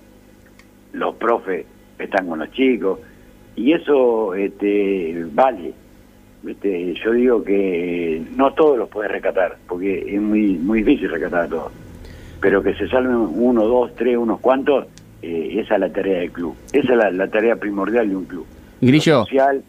los 0.94 1.16
profes 1.16 1.66
están 1.98 2.28
con 2.28 2.40
los 2.40 2.52
chicos, 2.52 3.00
y 3.56 3.74
eso 3.74 4.34
este, 4.34 5.26
vale. 5.34 5.74
Este, 6.46 6.94
yo 6.96 7.12
digo 7.12 7.44
que 7.44 8.24
no 8.36 8.54
todos 8.54 8.78
los 8.78 8.90
puedes 8.90 9.12
rescatar, 9.12 9.58
porque 9.68 10.16
es 10.16 10.22
muy 10.22 10.54
muy 10.58 10.84
difícil 10.84 11.10
rescatar 11.10 11.46
a 11.46 11.48
todos. 11.48 11.72
Pero 12.40 12.64
que 12.64 12.74
se 12.74 12.88
salven 12.88 13.16
uno, 13.16 13.66
dos, 13.66 13.96
tres, 13.96 14.18
unos 14.18 14.40
cuantos, 14.40 14.88
eh, 15.22 15.60
esa 15.60 15.76
es 15.76 15.80
la 15.80 15.92
tarea 15.92 16.20
del 16.20 16.32
club. 16.32 16.56
Esa 16.74 16.94
es 16.94 17.14
la, 17.14 17.28
tarea 17.28 17.56
primordial 17.56 18.10
de 18.10 18.16
un 18.16 18.26
club. 18.26 18.46
Grillo. 18.82 19.20
Lo 19.20 19.26
social 19.26 19.64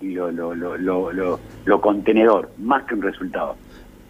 y 0.00 0.14
lo, 0.14 0.32
lo, 0.32 0.54
lo, 0.54 1.12
lo, 1.12 1.40
lo 1.64 1.80
contenedor, 1.80 2.50
más 2.58 2.82
que 2.84 2.94
un 2.94 3.02
resultado. 3.02 3.56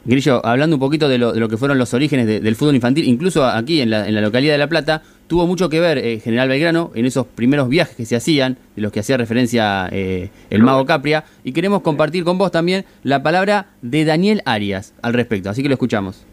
Grillo, 0.06 0.44
hablando 0.46 0.76
un 0.76 0.80
poquito 0.80 1.08
de 1.08 1.18
lo, 1.18 1.32
de 1.32 1.40
lo 1.40 1.48
que 1.48 1.56
fueron 1.56 1.78
los 1.78 1.92
orígenes 1.92 2.26
del 2.26 2.54
fútbol 2.54 2.76
infantil, 2.76 3.06
incluso 3.06 3.44
aquí 3.44 3.80
en 3.80 3.90
la, 3.90 4.06
en 4.06 4.14
la, 4.14 4.20
localidad 4.20 4.54
de 4.54 4.58
La 4.58 4.68
Plata, 4.68 5.02
tuvo 5.26 5.48
mucho 5.48 5.68
que 5.68 5.80
ver 5.80 5.98
eh, 5.98 6.20
General 6.20 6.48
Belgrano 6.48 6.92
en 6.94 7.06
esos 7.06 7.26
primeros 7.26 7.68
viajes 7.68 7.96
que 7.96 8.06
se 8.06 8.14
hacían, 8.14 8.56
de 8.76 8.82
los 8.82 8.92
que 8.92 9.00
hacía 9.00 9.16
referencia 9.16 9.88
eh, 9.90 10.30
el 10.48 10.62
mago 10.62 10.86
Capria, 10.86 11.25
y 11.42 11.50
queremos 11.52 11.82
compartir 11.82 12.22
con 12.22 12.38
vos 12.38 12.52
también 12.52 12.84
la 13.02 13.25
palabra 13.25 13.70
de 13.82 14.04
Daniel 14.04 14.42
Arias 14.44 14.94
al 15.02 15.12
respecto, 15.12 15.50
así 15.50 15.62
que 15.62 15.68
lo 15.68 15.75
escuchamos. 15.75 16.25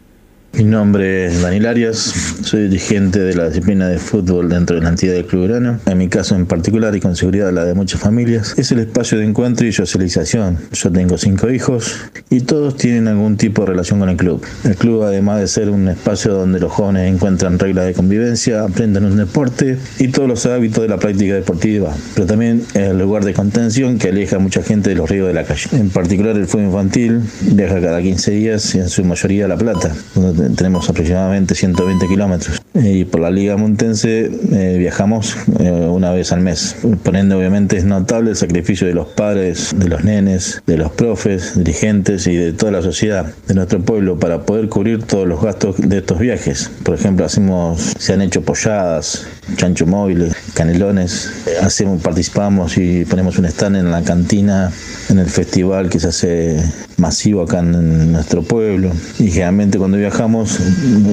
Mi 0.56 0.62
nombre 0.62 1.26
es 1.26 1.42
Daniel 1.42 1.66
Arias, 1.66 2.14
soy 2.42 2.68
dirigente 2.68 3.18
de 3.18 3.34
la 3.34 3.48
disciplina 3.48 3.88
de 3.88 3.98
fútbol 3.98 4.48
dentro 4.48 4.76
de 4.76 4.82
la 4.82 4.90
entidad 4.90 5.14
del 5.14 5.26
Club 5.26 5.48
Grano. 5.48 5.80
En 5.84 5.98
mi 5.98 6.08
caso 6.08 6.36
en 6.36 6.46
particular 6.46 6.94
y 6.94 7.00
con 7.00 7.16
seguridad 7.16 7.52
la 7.52 7.64
de 7.64 7.74
muchas 7.74 8.00
familias, 8.00 8.54
es 8.56 8.70
el 8.70 8.78
espacio 8.78 9.18
de 9.18 9.24
encuentro 9.24 9.66
y 9.66 9.72
socialización. 9.72 10.58
Yo 10.70 10.92
tengo 10.92 11.18
cinco 11.18 11.50
hijos 11.50 11.96
y 12.30 12.42
todos 12.42 12.76
tienen 12.76 13.08
algún 13.08 13.36
tipo 13.36 13.62
de 13.62 13.72
relación 13.72 13.98
con 13.98 14.08
el 14.08 14.16
club. 14.16 14.44
El 14.62 14.76
club 14.76 15.02
además 15.02 15.40
de 15.40 15.48
ser 15.48 15.70
un 15.70 15.88
espacio 15.88 16.32
donde 16.32 16.60
los 16.60 16.70
jóvenes 16.70 17.12
encuentran 17.12 17.58
reglas 17.58 17.86
de 17.86 17.92
convivencia, 17.92 18.62
aprenden 18.62 19.06
un 19.06 19.16
deporte 19.16 19.76
y 19.98 20.08
todos 20.08 20.28
los 20.28 20.46
hábitos 20.46 20.82
de 20.82 20.88
la 20.88 20.98
práctica 20.98 21.34
deportiva, 21.34 21.92
pero 22.14 22.28
también 22.28 22.62
es 22.74 22.90
el 22.90 22.98
lugar 22.98 23.24
de 23.24 23.34
contención 23.34 23.98
que 23.98 24.10
aleja 24.10 24.36
a 24.36 24.38
mucha 24.38 24.62
gente 24.62 24.90
de 24.90 24.94
los 24.94 25.10
ríos 25.10 25.26
de 25.26 25.34
la 25.34 25.42
calle. 25.42 25.68
En 25.72 25.90
particular 25.90 26.36
el 26.36 26.46
fútbol 26.46 26.66
infantil 26.66 27.20
viaja 27.40 27.80
cada 27.80 28.00
15 28.00 28.30
días 28.30 28.72
y 28.76 28.78
en 28.78 28.88
su 28.88 29.04
mayoría 29.04 29.46
a 29.46 29.48
La 29.48 29.56
Plata, 29.56 29.92
donde 30.14 30.43
tenemos 30.56 30.88
aproximadamente 30.88 31.54
120 31.54 32.06
kilómetros. 32.08 32.62
Y 32.74 33.04
por 33.04 33.20
la 33.20 33.30
Liga 33.30 33.56
Montense 33.56 34.30
eh, 34.52 34.76
viajamos 34.78 35.36
eh, 35.60 35.70
una 35.70 36.12
vez 36.12 36.32
al 36.32 36.40
mes. 36.40 36.76
Poniendo 37.02 37.38
obviamente 37.38 37.76
es 37.76 37.84
notable 37.84 38.30
el 38.30 38.36
sacrificio 38.36 38.86
de 38.86 38.94
los 38.94 39.08
padres, 39.08 39.74
de 39.76 39.88
los 39.88 40.04
nenes, 40.04 40.62
de 40.66 40.76
los 40.76 40.90
profes, 40.92 41.56
dirigentes 41.56 42.26
y 42.26 42.36
de 42.36 42.52
toda 42.52 42.72
la 42.72 42.82
sociedad 42.82 43.32
de 43.46 43.54
nuestro 43.54 43.80
pueblo 43.80 44.18
para 44.18 44.42
poder 44.42 44.68
cubrir 44.68 45.04
todos 45.04 45.26
los 45.26 45.40
gastos 45.40 45.76
de 45.78 45.98
estos 45.98 46.18
viajes. 46.18 46.70
Por 46.82 46.94
ejemplo, 46.94 47.24
hacemos, 47.24 47.94
se 47.98 48.12
han 48.12 48.22
hecho 48.22 48.42
polladas, 48.42 49.26
chancho 49.56 49.86
móviles, 49.86 50.34
canelones. 50.54 51.30
Hacemos, 51.62 52.02
participamos 52.02 52.76
y 52.78 53.04
ponemos 53.04 53.38
un 53.38 53.46
stand 53.46 53.76
en 53.76 53.90
la 53.90 54.02
cantina 54.02 54.72
en 55.08 55.18
el 55.18 55.28
festival 55.28 55.88
que 55.88 56.00
se 56.00 56.08
hace 56.08 56.64
masivo 56.98 57.42
acá 57.42 57.60
en 57.60 58.12
nuestro 58.12 58.42
pueblo. 58.42 58.90
Y 59.18 59.28
generalmente 59.30 59.78
cuando 59.78 59.96
viajamos, 59.98 60.58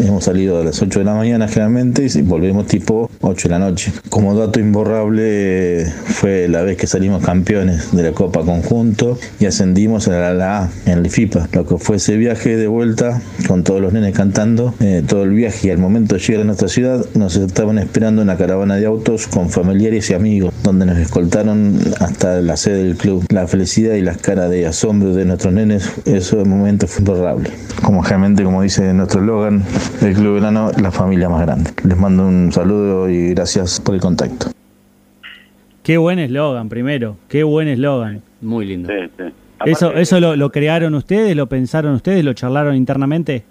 hemos 0.04 0.24
salido 0.24 0.60
a 0.60 0.64
las 0.64 0.82
8 0.82 1.00
de 1.00 1.06
la 1.06 1.14
mañana 1.14 1.48
generalmente 1.48 2.08
y 2.14 2.22
volvemos 2.22 2.68
tipo 2.68 3.10
8 3.22 3.48
de 3.48 3.52
la 3.52 3.60
noche. 3.60 3.92
Como 4.10 4.36
dato 4.36 4.60
imborrable 4.60 5.86
fue 6.06 6.48
la 6.48 6.62
vez 6.62 6.78
que 6.78 6.88
salimos 6.88 7.24
campeones 7.24 7.92
de 7.92 8.04
la 8.04 8.12
Copa 8.12 8.42
Conjunto 8.42 9.18
y 9.40 9.46
ascendimos 9.46 10.08
a 10.08 10.34
la, 10.34 10.64
A 10.64 10.70
en 10.86 11.00
el 11.00 11.10
FIPA. 11.10 11.50
Lo 11.54 11.66
que 11.66 11.78
fue 11.78 11.98
ese 11.98 12.18
viaje 12.18 12.58
de 12.58 12.68
vuelta 12.68 13.22
con 13.48 13.64
todos 13.64 13.82
los 13.82 13.94
nenes 13.94 14.16
cantando, 14.16 14.74
eh, 14.80 15.04
todo 15.08 15.24
el 15.24 15.32
viaje 15.32 15.68
y 15.68 15.72
al 15.72 15.78
momento 15.78 16.16
de 16.16 16.22
llegar 16.22 16.42
a 16.42 16.46
nuestra 16.46 16.68
ciudad 16.68 17.06
nos 17.16 17.36
estaban 17.36 17.78
esperando 17.78 18.22
una 18.22 18.38
caravana 18.38 18.76
de 18.76 18.86
autos 18.86 19.28
con 19.28 19.50
familiares 19.50 20.10
y 20.10 20.14
amigos, 20.14 20.54
donde 20.64 20.86
nos 20.86 20.98
escoltaron 20.98 21.80
hasta 22.00 22.42
la 22.42 22.58
sede 22.58 22.84
del 22.84 22.96
club. 22.96 23.26
La 23.30 23.48
felicidad 23.48 23.96
y 23.96 24.02
las 24.02 24.18
caras 24.18 24.50
de 24.50 24.66
asombro 24.66 25.14
de 25.14 25.26
nuestros 25.26 25.54
nenes 25.54 25.71
eso 25.76 26.38
de 26.38 26.46
momento 26.46 26.88
fue 26.88 27.00
imborrable. 27.00 27.50
Como 27.84 28.04
realmente, 28.04 28.44
como 28.44 28.62
dice 28.62 28.94
nuestro 28.94 29.22
eslogan, 29.22 29.64
el 30.02 30.14
Club 30.14 30.36
Verano, 30.36 30.72
la 30.82 30.92
familia 30.92 31.30
más 31.30 31.42
grande. 31.42 31.72
Les 31.84 31.98
mando 31.98 32.28
un 32.28 32.52
saludo 32.52 33.10
y 33.10 33.34
gracias 33.34 33.80
por 33.80 33.96
el 33.96 34.02
contacto. 34.02 34.48
Qué 35.84 35.98
buen 35.98 36.20
eslogan, 36.20 36.70
primero. 36.70 37.18
Qué 37.28 37.44
buen 37.44 37.68
eslogan. 37.68 38.22
Muy 38.42 38.66
lindo. 38.66 38.90
¿Eso, 39.66 39.94
eso 39.94 40.20
lo, 40.20 40.52
crearon 40.52 40.96
ustedes? 40.96 41.36
¿Lo 41.36 41.48
pensaron 41.48 41.94
ustedes? 41.94 42.24
¿Lo 42.24 42.34
charlaron 42.34 42.76
internamente? 42.76 43.44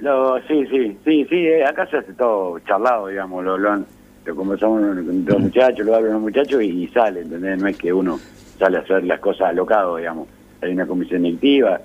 Lo, 0.00 0.38
sí, 0.48 0.66
sí, 0.70 0.96
sí, 1.04 1.26
sí. 1.28 1.46
Eh, 1.46 1.64
acá 1.64 1.86
se 1.86 1.98
hace 1.98 2.12
todo 2.14 2.58
charlado, 2.60 3.08
digamos. 3.08 3.44
Lo, 3.44 3.56
lo, 3.56 3.84
lo 4.24 4.36
conversamos 4.36 4.80
con 4.80 5.24
los 5.24 5.40
muchachos, 5.40 5.86
lo 5.86 5.94
hablan 5.94 6.14
los 6.14 6.22
muchachos 6.22 6.62
y, 6.62 6.88
sale, 6.88 7.22
¿entendés? 7.22 7.60
No 7.60 7.68
es 7.68 7.76
que 7.76 7.92
uno 7.92 8.18
sale 8.58 8.78
a 8.78 8.80
hacer 8.80 9.04
las 9.04 9.20
cosas 9.20 9.50
alocado, 9.50 9.96
digamos 9.96 10.28
hay 10.62 10.72
una 10.72 10.86
comisión 10.86 11.22
directiva. 11.22 11.80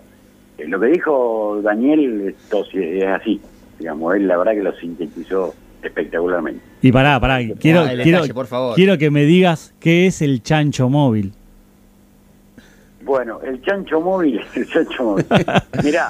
Eh, 0.58 0.68
lo 0.68 0.80
que 0.80 0.88
dijo 0.88 1.62
Daniel 1.62 2.36
esto 2.38 2.66
es 2.74 3.06
así, 3.06 3.42
digamos, 3.80 4.16
él 4.16 4.28
la 4.28 4.38
verdad 4.38 4.54
que 4.54 4.64
lo 4.64 4.74
sintetizó 4.76 5.54
espectacularmente. 5.82 6.62
Y 6.82 6.92
pará, 6.92 7.20
pará, 7.20 7.40
quiero, 7.60 7.86
quiero, 8.02 8.24
por 8.34 8.48
favor. 8.48 8.76
quiero 8.76 8.98
que 8.98 9.12
me 9.12 9.24
digas 9.24 9.74
qué 9.80 10.08
es 10.08 10.22
el 10.22 10.42
chancho 10.42 10.90
móvil. 10.90 11.34
Bueno, 13.04 13.40
el 13.42 13.62
chancho 13.62 14.02
móvil, 14.02 14.42
el 14.56 14.68
chancho 14.68 15.04
móvil. 15.04 15.26
Mirá, 15.84 16.10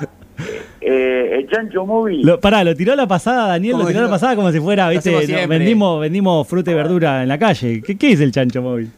eh, 0.81 1.39
el 1.39 1.49
chancho 1.49 1.85
móvil. 1.85 2.25
Lo, 2.25 2.39
pará, 2.39 2.63
lo 2.63 2.75
tiró 2.75 2.95
la 2.95 3.07
pasada, 3.07 3.47
Daniel, 3.47 3.77
lo 3.77 3.85
tiró 3.85 4.01
la 4.01 4.09
pasada 4.09 4.35
como 4.35 4.51
si 4.51 4.59
fuera, 4.59 4.89
viste, 4.89 5.45
vendimos, 5.47 6.01
vendimos 6.01 6.47
fruta 6.47 6.71
y 6.71 6.73
verdura 6.73 7.21
en 7.21 7.29
la 7.29 7.37
calle. 7.37 7.81
¿Qué, 7.85 7.97
¿Qué 7.97 8.13
es 8.13 8.21
el 8.21 8.31
chancho 8.31 8.61
móvil? 8.61 8.89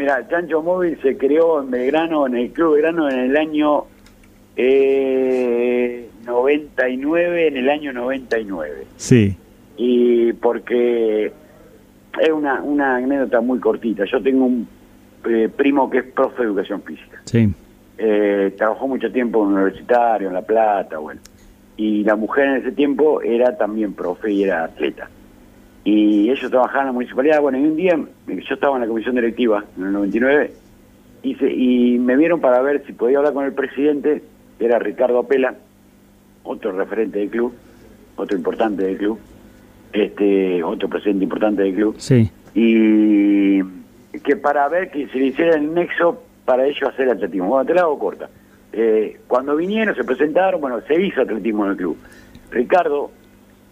Mira, 0.00 0.26
Chancho 0.26 0.62
Móvil 0.62 0.98
se 1.02 1.18
creó 1.18 1.60
en 1.60 1.70
Belgrano, 1.70 2.26
en 2.26 2.34
el 2.34 2.50
Club 2.52 2.72
Belgrano, 2.72 3.10
en 3.10 3.18
el 3.18 3.36
año 3.36 3.84
eh, 4.56 6.08
99, 6.24 7.48
en 7.48 7.56
el 7.58 7.68
año 7.68 7.92
99. 7.92 8.86
Sí. 8.96 9.36
Y 9.76 10.32
porque 10.32 11.30
es 12.18 12.30
una, 12.30 12.62
una 12.62 12.96
anécdota 12.96 13.42
muy 13.42 13.60
cortita. 13.60 14.06
Yo 14.06 14.22
tengo 14.22 14.46
un 14.46 14.66
eh, 15.26 15.50
primo 15.54 15.90
que 15.90 15.98
es 15.98 16.04
profe 16.04 16.44
de 16.44 16.48
educación 16.48 16.80
física. 16.80 17.20
Sí. 17.26 17.52
Eh, 17.98 18.54
trabajó 18.56 18.88
mucho 18.88 19.12
tiempo 19.12 19.44
en 19.44 19.52
universitario, 19.52 20.28
en 20.28 20.34
La 20.34 20.40
Plata, 20.40 20.96
bueno. 20.96 21.20
Y 21.76 22.04
la 22.04 22.16
mujer 22.16 22.46
en 22.46 22.56
ese 22.56 22.72
tiempo 22.72 23.20
era 23.20 23.54
también 23.58 23.92
profe 23.92 24.32
y 24.32 24.44
era 24.44 24.64
atleta 24.64 25.10
y 25.84 26.30
ellos 26.30 26.50
trabajaban 26.50 26.82
en 26.82 26.86
la 26.86 26.92
municipalidad. 26.92 27.40
Bueno, 27.40 27.58
y 27.58 27.64
un 27.64 27.76
día 27.76 27.98
yo 28.26 28.54
estaba 28.54 28.76
en 28.76 28.82
la 28.82 28.88
comisión 28.88 29.14
directiva, 29.14 29.64
en 29.76 29.84
el 29.86 29.92
99, 29.92 30.52
y, 31.22 31.94
y 31.94 31.98
me 31.98 32.16
vieron 32.16 32.40
para 32.40 32.60
ver 32.62 32.84
si 32.86 32.92
podía 32.92 33.18
hablar 33.18 33.34
con 33.34 33.44
el 33.44 33.52
presidente, 33.52 34.22
era 34.58 34.78
Ricardo 34.78 35.18
Apela, 35.18 35.54
otro 36.42 36.72
referente 36.72 37.18
del 37.18 37.30
club, 37.30 37.54
otro 38.16 38.36
importante 38.36 38.84
del 38.84 38.96
club, 38.96 39.18
este 39.92 40.62
otro 40.62 40.88
presidente 40.88 41.24
importante 41.24 41.62
del 41.62 41.74
club. 41.74 41.94
Sí. 41.98 42.30
Y 42.54 43.60
que 44.18 44.36
para 44.36 44.68
ver 44.68 44.90
que 44.90 45.06
se 45.08 45.18
le 45.18 45.26
hiciera 45.26 45.56
el 45.56 45.72
nexo 45.72 46.22
para 46.44 46.66
ellos 46.66 46.82
hacer 46.82 47.08
atletismo. 47.08 47.48
Bueno, 47.48 47.64
te 47.64 47.74
la 47.74 47.82
hago 47.82 47.98
corta. 47.98 48.28
Eh, 48.72 49.20
cuando 49.26 49.56
vinieron, 49.56 49.94
se 49.94 50.04
presentaron, 50.04 50.60
bueno, 50.60 50.80
se 50.86 51.00
hizo 51.00 51.22
atletismo 51.22 51.64
en 51.64 51.70
el 51.72 51.76
club. 51.76 51.96
Ricardo 52.50 53.10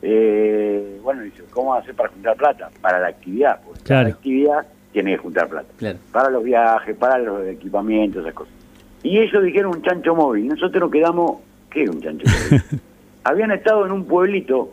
eh, 0.02 1.00
bueno, 1.02 1.22
dice, 1.22 1.42
¿cómo 1.50 1.74
hacer 1.74 1.94
para 1.94 2.08
juntar 2.10 2.36
plata? 2.36 2.70
Para 2.80 3.00
la 3.00 3.08
actividad, 3.08 3.60
porque 3.64 3.92
la 3.92 4.00
actividad 4.00 4.66
tiene 4.92 5.12
que 5.12 5.18
juntar 5.18 5.48
plata. 5.48 5.68
Claro. 5.76 5.98
Para 6.12 6.30
los 6.30 6.44
viajes, 6.44 6.96
para 6.96 7.18
los 7.18 7.46
equipamientos, 7.46 8.22
esas 8.22 8.34
cosas. 8.34 8.54
Y 9.02 9.18
ellos 9.18 9.42
dijeron 9.42 9.76
un 9.76 9.82
chancho 9.82 10.14
móvil. 10.14 10.48
Nosotros 10.48 10.80
nos 10.80 10.90
quedamos, 10.90 11.40
¿qué 11.70 11.84
es 11.84 11.90
un 11.90 12.00
chancho 12.00 12.26
móvil? 12.26 12.62
habían 13.24 13.50
estado 13.52 13.86
en 13.86 13.92
un 13.92 14.04
pueblito, 14.04 14.72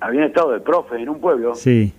habían 0.00 0.24
estado 0.24 0.52
de 0.52 0.60
profe 0.60 0.96
en 0.96 1.08
un 1.08 1.20
pueblo, 1.20 1.54
Sí. 1.54 1.92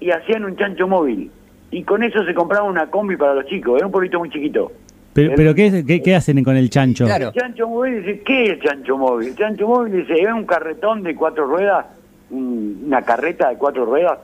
y 0.00 0.10
hacían 0.10 0.44
un 0.44 0.56
chancho 0.56 0.88
móvil. 0.88 1.30
Y 1.70 1.82
con 1.84 2.02
eso 2.02 2.24
se 2.24 2.34
compraban 2.34 2.70
una 2.70 2.90
combi 2.90 3.16
para 3.16 3.34
los 3.34 3.44
chicos. 3.46 3.76
Era 3.76 3.86
un 3.86 3.92
pueblito 3.92 4.18
muy 4.18 4.30
chiquito. 4.30 4.72
Pero, 5.18 5.32
pero 5.34 5.54
¿qué, 5.54 5.66
es- 5.66 5.84
qué, 5.84 6.00
qué 6.00 6.14
hacen 6.14 6.44
con 6.44 6.56
el 6.56 6.70
chancho? 6.70 7.04
Claro. 7.06 7.28
El 7.28 7.32
chancho 7.34 7.66
móvil 7.68 8.04
dice, 8.04 8.20
¿qué 8.24 8.44
es 8.44 8.50
el 8.50 8.60
chancho 8.62 8.96
móvil? 8.96 9.28
El 9.30 9.36
chancho 9.36 9.66
móvil 9.66 9.92
dice, 9.92 10.14
es 10.20 10.28
un 10.32 10.44
carretón 10.46 11.02
de 11.02 11.16
cuatro 11.16 11.46
ruedas, 11.46 11.86
un- 12.30 12.82
una 12.86 13.02
carreta 13.02 13.48
de 13.48 13.56
cuatro 13.56 13.84
ruedas. 13.84 14.18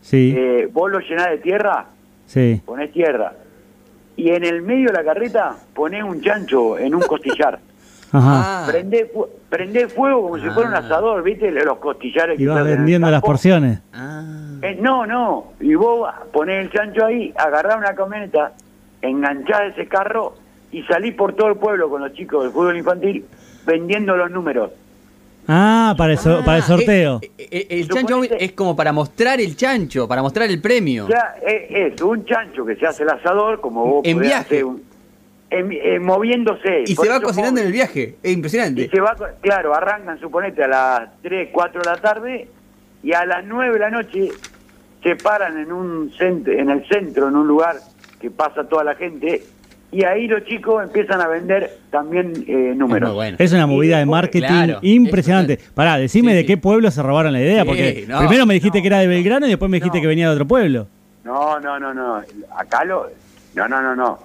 Sí, 0.00 0.32
Eh, 0.36 0.68
vos 0.72 0.90
lo 0.92 1.00
llenás 1.00 1.30
de 1.30 1.38
tierra, 1.38 1.86
sí. 2.26 2.60
ponés 2.64 2.92
tierra. 2.92 3.32
Y 4.16 4.30
en 4.30 4.44
el 4.44 4.62
medio 4.62 4.88
de 4.88 4.92
la 4.92 5.02
carreta 5.04 5.56
ponés 5.74 6.04
un 6.04 6.20
chancho 6.20 6.78
en 6.78 6.94
un 6.94 7.00
costillar. 7.02 7.58
Ajá. 8.12 8.66
Ah, 8.68 8.72
fu- 9.12 9.26
prendés 9.48 9.92
fuego 9.92 10.22
como 10.22 10.38
si 10.38 10.48
fuera 10.50 10.68
un 10.68 10.74
asador, 10.76 11.20
¿viste? 11.24 11.50
Los 11.50 11.78
costillares 11.78 12.38
Y 12.38 12.44
que 12.44 12.48
vas 12.48 12.64
vendiendo 12.64 13.10
las 13.10 13.22
porciones. 13.22 13.80
ah. 13.92 14.20
Eh, 14.62 14.78
no, 14.80 15.04
no. 15.04 15.52
Y 15.60 15.74
vos 15.74 16.08
ponés 16.32 16.64
el 16.64 16.70
chancho 16.70 17.04
ahí, 17.04 17.34
agarrás 17.36 17.76
una 17.76 17.92
camioneta, 17.94 18.52
enganchás 19.04 19.72
ese 19.72 19.86
carro 19.86 20.34
y 20.72 20.82
salís 20.84 21.14
por 21.14 21.34
todo 21.34 21.48
el 21.48 21.56
pueblo 21.56 21.88
con 21.88 22.02
los 22.02 22.12
chicos 22.14 22.42
del 22.44 22.52
fútbol 22.52 22.76
infantil 22.76 23.24
vendiendo 23.66 24.16
los 24.16 24.30
números. 24.30 24.70
Ah, 25.46 25.94
para 25.98 26.12
el, 26.12 26.18
so- 26.18 26.42
para 26.44 26.56
el 26.56 26.62
Ah, 26.62 26.66
sorteo. 26.66 27.20
eh, 27.22 27.30
eh, 27.38 27.66
el 27.68 27.88
chancho 27.88 28.22
es 28.24 28.52
como 28.52 28.74
para 28.74 28.92
mostrar 28.92 29.40
el 29.40 29.56
chancho, 29.56 30.08
para 30.08 30.22
mostrar 30.22 30.48
el 30.48 30.60
premio. 30.60 31.04
O 31.04 31.08
sea, 31.08 31.34
es, 31.46 31.92
es 31.94 32.02
un 32.02 32.24
chancho 32.24 32.64
que 32.64 32.76
se 32.76 32.86
hace 32.86 33.02
el 33.02 33.10
asador, 33.10 33.60
como 33.60 33.84
vos 33.86 34.00
En 34.04 34.16
podés 34.16 34.28
viaje. 34.30 34.44
hacer 34.46 34.64
un- 34.64 34.82
en- 35.50 35.70
en 35.72 36.02
moviéndose. 36.02 36.84
y 36.86 36.96
se 36.96 37.08
va 37.08 37.20
cocinando 37.20 37.60
en 37.60 37.66
el 37.66 37.72
viaje. 37.72 38.16
Es 38.22 38.32
impresionante. 38.32 38.82
Y 38.84 38.88
se 38.88 39.00
va, 39.00 39.14
claro, 39.42 39.74
arrancan, 39.74 40.18
suponete, 40.18 40.64
a 40.64 40.68
las 40.68 41.08
3, 41.22 41.50
4 41.52 41.82
de 41.82 41.90
la 41.90 41.96
tarde 41.98 42.48
y 43.02 43.12
a 43.12 43.24
las 43.26 43.44
9 43.44 43.74
de 43.74 43.78
la 43.80 43.90
noche 43.90 44.30
se 45.02 45.16
paran 45.16 45.58
en 45.58 45.70
un 45.70 46.10
centro, 46.16 46.54
en 46.54 46.70
el 46.70 46.88
centro, 46.88 47.28
en 47.28 47.36
un 47.36 47.46
lugar 47.46 47.76
que 48.24 48.30
pasa 48.30 48.64
toda 48.66 48.84
la 48.84 48.94
gente 48.94 49.42
y 49.92 50.02
ahí 50.04 50.26
los 50.26 50.42
chicos 50.46 50.82
empiezan 50.82 51.20
a 51.20 51.28
vender 51.28 51.70
también 51.90 52.32
eh, 52.48 52.72
números. 52.74 53.12
bueno. 53.12 53.36
Es 53.38 53.52
una 53.52 53.66
movida 53.66 53.96
de 53.98 54.04
después- 54.04 54.10
marketing 54.22 54.46
Claro, 54.46 54.78
impresionante. 54.80 55.52
es- 55.52 55.70
Pará, 55.74 55.98
decime 55.98 56.30
Sí, 56.30 56.36
de 56.38 56.46
qué 56.46 56.56
pueblo 56.56 56.90
se 56.90 57.02
robaron 57.02 57.34
la 57.34 57.40
idea, 57.42 57.62
Sí, 57.62 57.68
porque 57.68 58.04
no, 58.08 58.18
primero 58.20 58.46
me 58.46 58.54
dijiste 58.54 58.78
no, 58.78 58.82
que 58.82 58.86
era 58.88 58.98
de 59.00 59.08
Belgrano 59.08 59.44
y 59.46 59.50
después 59.50 59.70
me 59.70 59.76
dijiste 59.76 59.98
no. 59.98 60.02
que 60.02 60.08
venía 60.08 60.28
de 60.28 60.32
otro 60.34 60.46
pueblo. 60.46 60.88
No, 61.22 61.60
no, 61.60 61.78
no, 61.78 61.92
no. 61.92 62.22
Acá 62.56 62.82
lo. 62.86 63.08
No, 63.54 63.68
no, 63.68 63.82
no, 63.82 63.94
no. 63.94 64.18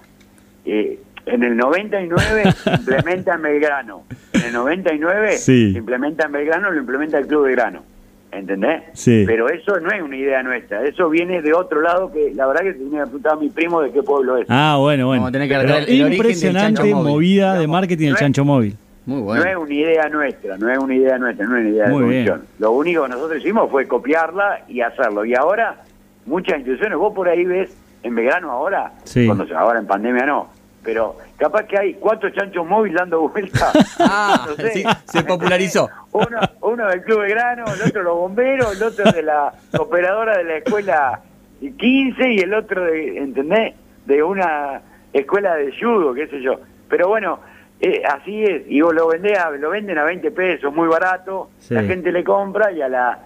Eh, 0.65 0.97
en 1.25 1.43
el 1.43 1.57
99 1.57 2.51
se 2.53 2.71
implementa 2.75 3.35
en 3.35 3.41
Belgrano. 3.41 4.03
En 4.33 4.45
el 4.45 4.53
99 4.53 5.33
Sí. 5.37 5.73
se 5.73 5.77
implementa 5.79 6.25
en 6.25 6.31
Belgrano, 6.31 6.71
lo 6.71 6.79
implementa 6.79 7.17
el 7.17 7.27
Club 7.27 7.43
Belgrano. 7.47 7.83
¿Entendés? 8.31 8.83
Sí. 8.93 9.23
Pero 9.25 9.49
eso 9.49 9.79
no 9.79 9.89
es 9.91 10.01
una 10.03 10.15
idea 10.15 10.43
nuestra. 10.43 10.83
Eso 10.85 11.09
viene 11.09 11.41
de 11.41 11.51
otro 11.53 11.81
lado 11.81 12.11
que 12.11 12.31
la 12.35 12.45
verdad 12.45 12.61
que 12.61 12.73
tenía 12.73 12.99
que 12.99 13.05
preguntar 13.05 13.33
a 13.33 13.35
mi 13.37 13.49
primo 13.49 13.81
de 13.81 13.91
qué 13.91 14.03
pueblo 14.03 14.37
es. 14.37 14.45
Ah, 14.49 14.77
bueno, 14.79 15.07
bueno. 15.07 15.31
Que 15.31 15.37
el 15.43 15.67
del 15.67 16.13
impresionante 16.13 16.93
movida 16.93 17.55
de 17.55 17.67
marketing 17.67 18.03
del 18.05 18.09
no 18.11 18.15
es- 18.15 18.19
chancho 18.21 18.45
móvil. 18.45 18.75
Muy 19.05 19.17
No 19.19 19.23
bueno. 19.23 19.43
es 19.45 19.55
una 19.57 19.73
idea 19.73 20.09
nuestra, 20.09 20.57
no 20.59 20.69
es 20.69 20.77
una 20.77 20.93
idea 20.95 21.17
nuestra, 21.17 21.47
no 21.47 21.55
es 21.57 21.61
una 21.61 21.69
idea 21.71 21.87
Muy 21.87 22.03
de 22.03 22.09
bien. 22.21 22.41
Lo 22.59 22.71
único 22.73 23.03
que 23.03 23.09
nosotros 23.09 23.39
hicimos 23.39 23.71
fue 23.71 23.87
copiarla 23.87 24.59
y 24.67 24.81
hacerlo. 24.81 25.25
Y 25.25 25.33
ahora, 25.33 25.81
muchas 26.27 26.57
instituciones, 26.59 26.95
vos 26.99 27.11
por 27.15 27.27
ahí 27.27 27.43
ves, 27.43 27.75
en 28.03 28.13
Belgrano 28.13 28.51
ahora, 28.51 28.91
Sí. 29.05 29.25
cuando 29.25 29.47
se- 29.47 29.55
ahora 29.55 29.79
en 29.79 29.87
pandemia 29.87 30.27
no, 30.27 30.49
pero 30.83 31.17
capaz 31.37 31.63
que 31.63 31.77
hay 31.77 31.93
cuatro 31.95 32.29
chanchos 32.29 32.65
móviles 32.65 32.97
dando 32.99 33.27
vueltas. 33.29 33.73
Ah, 33.99 34.45
No 34.49 34.55
sé. 34.55 34.71
sí, 34.71 34.83
se 35.05 35.23
popularizó. 35.23 35.89
Uno, 36.11 36.39
uno 36.61 36.87
del 36.87 37.03
Club 37.03 37.19
Belgrano, 37.21 37.65
el 37.73 37.81
otro 37.89 38.03
los 38.03 38.15
bomberos, 38.15 38.75
el 38.75 38.83
otro 38.83 39.11
de 39.11 39.21
la 39.23 39.53
operadora 39.77 40.37
de 40.37 40.43
la 40.45 40.57
escuela 40.57 41.19
15 41.61 42.31
y 42.33 42.39
el 42.39 42.53
otro, 42.53 42.83
de, 42.85 43.17
¿entendés? 43.17 43.75
De 44.05 44.23
una 44.23 44.81
escuela 45.13 45.55
de 45.55 45.73
judo, 45.79 46.13
qué 46.13 46.27
sé 46.27 46.41
yo. 46.41 46.59
Pero 46.89 47.09
bueno, 47.09 47.39
eh, 47.81 48.01
así 48.07 48.43
es. 48.43 48.63
Y 48.67 48.81
vos 48.81 48.93
lo, 48.95 49.07
vendés 49.07 49.37
a- 49.37 49.51
lo 49.51 49.69
venden 49.69 49.97
a 49.97 50.03
20 50.05 50.31
pesos, 50.31 50.73
muy 50.73 50.87
barato. 50.87 51.49
Sí. 51.59 51.73
La 51.73 51.83
gente 51.83 52.11
le 52.11 52.23
compra 52.23 52.71
y 52.71 52.81
a 52.81 52.87
las 52.89 53.17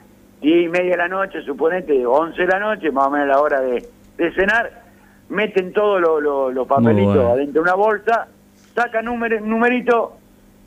10 0.41 0.65
y 0.65 0.67
media 0.69 0.91
de 0.91 0.97
la 0.97 1.07
noche, 1.07 1.41
suponete 1.43 2.05
11 2.05 2.41
de 2.41 2.47
la 2.47 2.59
noche, 2.59 2.91
más 2.91 3.07
o 3.07 3.11
menos 3.11 3.27
la 3.27 3.39
hora 3.39 3.61
de, 3.61 3.87
de 4.17 4.33
cenar, 4.33 4.82
meten 5.29 5.73
todos 5.73 6.01
los 6.01 6.53
los 6.53 6.67
papelitos 6.67 7.15
bueno. 7.15 7.31
adentro 7.31 7.53
de 7.53 7.59
una 7.61 7.75
bolsa, 7.75 8.27
sacan 8.75 9.07
un 9.07 9.19
numerito, 9.47 10.17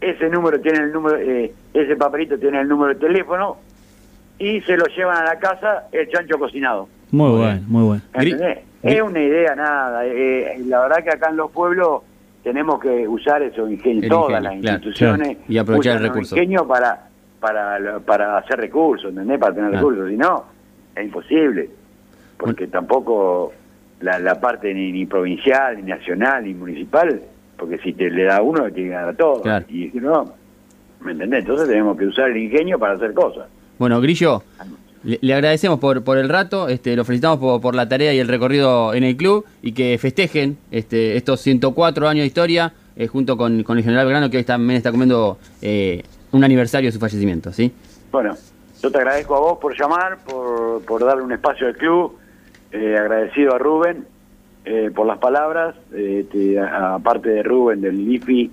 ese 0.01 0.29
número 0.29 0.61
tiene 0.61 0.79
el 0.85 0.92
número, 0.92 1.16
eh, 1.19 1.53
ese 1.75 1.97
papelito 1.97 2.38
tiene 2.38 2.61
el 2.61 2.69
número 2.69 2.95
de 2.95 3.01
teléfono 3.01 3.57
y 4.38 4.61
se 4.62 4.77
lo 4.77 4.85
llevan 4.87 5.16
a 5.19 5.25
la 5.25 5.38
casa 5.38 5.85
el 5.92 6.09
chancho 6.11 6.38
cocinado. 6.38 6.88
Muy 7.11 7.31
bueno, 7.31 7.61
muy 7.69 7.85
bueno. 7.85 8.03
Es 8.83 9.03
una 9.03 9.21
idea 9.21 9.55
nada. 9.57 10.05
eh, 10.07 10.62
la 10.66 10.81
verdad 10.81 11.03
que 11.03 11.11
acá 11.11 11.31
en 11.31 11.37
los 11.37 11.51
pueblos 11.51 12.03
tenemos 12.45 12.79
que 12.79 13.09
usar 13.09 13.42
esos 13.42 13.69
ingenios, 13.71 14.09
todas 14.09 14.31
ingenio, 14.31 14.40
las 14.53 14.61
claro, 14.61 14.77
instituciones 14.77 15.29
claro. 15.38 15.45
Y 15.49 15.59
aprovechar 15.59 15.97
el 15.97 16.03
recurso. 16.05 16.37
ingenios 16.37 16.66
para 16.66 17.03
para 17.40 17.79
lo- 17.79 18.01
para 18.01 18.38
hacer 18.38 18.59
recursos, 18.59 19.11
¿entendés? 19.11 19.38
Para 19.38 19.55
tener 19.55 19.71
Claro. 19.71 19.88
recursos, 19.88 20.11
si 20.11 20.16
no 20.16 20.45
es 20.95 21.05
imposible, 21.05 21.71
porque 22.37 22.66
tampoco 22.66 23.53
la, 24.01 24.19
la 24.19 24.41
parte 24.41 24.73
ni, 24.75 24.93
ni 24.93 25.07
provincial, 25.07 25.77
ni 25.77 25.83
nacional, 25.83 26.45
ni 26.45 26.55
municipal, 26.55 27.21
porque 27.57 27.79
si 27.79 27.93
te 27.93 28.11
le 28.11 28.25
da 28.25 28.39
a 28.39 28.43
uno, 28.43 28.65
te 28.65 28.73
tiene 28.73 28.91
que 28.91 28.95
dar 28.95 29.09
a 29.09 29.15
todos. 29.15 29.43
Claro. 29.43 29.65
Y 29.69 29.91
no, 29.95 30.33
¿me 31.01 31.13
entendés? 31.13 31.41
Entonces 31.41 31.69
tenemos 31.69 31.97
que 31.97 32.07
usar 32.07 32.31
el 32.31 32.37
ingenio 32.37 32.79
para 32.79 32.95
hacer 32.95 33.13
cosas. 33.15 33.47
Bueno, 33.79 34.01
Grillo, 34.01 34.43
le, 35.05 35.19
le 35.21 35.35
agradecemos 35.35 35.79
por, 35.79 36.03
por 36.03 36.19
el 36.19 36.29
rato, 36.29 36.69
este, 36.69 36.97
lo 36.97 37.05
felicitamos 37.05 37.39
por, 37.39 37.61
por 37.61 37.75
la 37.75 37.89
tarea 37.89 38.13
y 38.13 38.19
el 38.19 38.29
recorrido 38.29 38.95
en 38.95 39.05
el 39.05 39.17
club 39.17 39.45
y 39.63 39.73
que 39.73 39.97
festejen 39.99 40.59
este, 40.71 41.17
estos 41.17 41.41
104 41.41 42.09
años 42.09 42.23
de 42.23 42.27
historia 42.27 42.73
eh, 42.97 43.07
junto 43.07 43.37
con, 43.37 43.63
con 43.63 43.77
el 43.79 43.85
general 43.85 44.09
Grano 44.09 44.31
que 44.31 44.39
hoy 44.39 44.45
también 44.45 44.79
está 44.79 44.91
comiendo 44.91 45.39
eh, 45.61 46.03
un 46.33 46.43
aniversario 46.45 46.89
de 46.89 46.93
su 46.93 46.99
fallecimiento, 46.99 47.53
¿sí? 47.53 47.71
Bueno, 48.11 48.35
yo 48.83 48.91
te 48.91 48.99
agradezco 48.99 49.37
a 49.37 49.41
vos 49.41 49.59
por 49.59 49.79
llamar, 49.79 50.19
por, 50.25 50.83
por 50.83 51.05
darle 51.05 51.23
un 51.23 51.33
espacio 51.33 51.67
al 51.67 51.77
club, 51.77 52.17
eh, 52.77 52.97
agradecido 52.99 53.55
a 53.55 53.59
Rubén 53.59 54.05
eh, 54.65 54.91
por 54.95 55.07
las 55.07 55.19
palabras, 55.19 55.75
eh, 55.95 56.27
te- 56.31 56.59
a- 56.59 56.95
aparte 56.97 57.29
de 57.31 57.43
Rubén, 57.43 57.81
del 57.81 57.97
LIFI, 58.05 58.51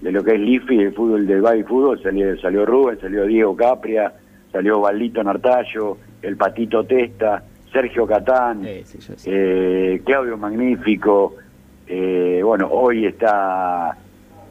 de 0.00 0.12
lo 0.12 0.24
que 0.24 0.34
es 0.34 0.40
LIFI, 0.40 0.78
el 0.80 0.94
fútbol 0.94 1.26
del 1.26 1.42
baby 1.42 1.62
fútbol, 1.64 2.02
salió, 2.02 2.36
salió 2.40 2.64
Rubén, 2.64 2.98
salió 3.00 3.24
Diego 3.26 3.54
Capria, 3.54 4.12
salió 4.50 4.80
Valdito 4.80 5.22
Nartallo, 5.22 5.98
el 6.22 6.36
Patito 6.36 6.84
Testa, 6.84 7.42
Sergio 7.72 8.06
Catán, 8.06 8.64
Eh, 8.64 8.82
sí, 8.84 8.98
eh, 9.26 10.00
Claudio 10.04 10.36
Magnífico, 10.38 11.34
eh, 11.86 12.40
bueno, 12.42 12.68
hoy 12.70 13.04
está, 13.06 13.96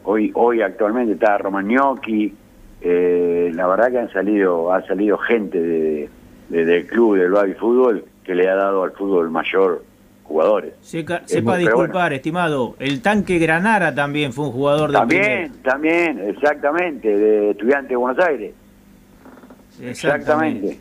hoy 0.04 0.32
hoy 0.36 0.62
actualmente 0.62 1.14
está 1.14 1.38
Romagnocchi, 1.40 2.34
eh, 2.82 3.52
la 3.56 3.68
verdad 3.68 3.92
que 3.92 4.00
han 4.00 4.12
salido, 4.12 4.72
ha 4.72 4.86
salido 4.86 5.18
gente 5.18 5.60
de, 5.60 6.10
de- 6.50 6.66
del 6.66 6.86
club 6.86 7.18
del 7.18 7.32
baby 7.32 7.54
fútbol 7.56 8.04
que 8.30 8.36
le 8.36 8.48
ha 8.48 8.54
dado 8.54 8.84
al 8.84 8.92
fútbol 8.92 9.32
mayor 9.32 9.84
jugadores. 10.24 10.76
Seca- 10.82 11.24
sepa 11.26 11.54
muy- 11.54 11.62
disculpar, 11.62 12.14
estimado. 12.14 12.76
El 12.78 13.02
tanque 13.02 13.40
Granara 13.40 13.96
también 13.96 14.34
fue 14.34 14.46
un 14.46 14.52
jugador 14.52 14.92
de 14.92 14.98
También, 15.00 15.52
también, 15.64 16.20
exactamente, 16.20 17.08
de 17.18 17.50
Estudiantes 17.50 17.90
de 17.90 17.96
Buenos 17.96 18.24
Aires. 18.24 18.54
Exactamente. 19.82 20.80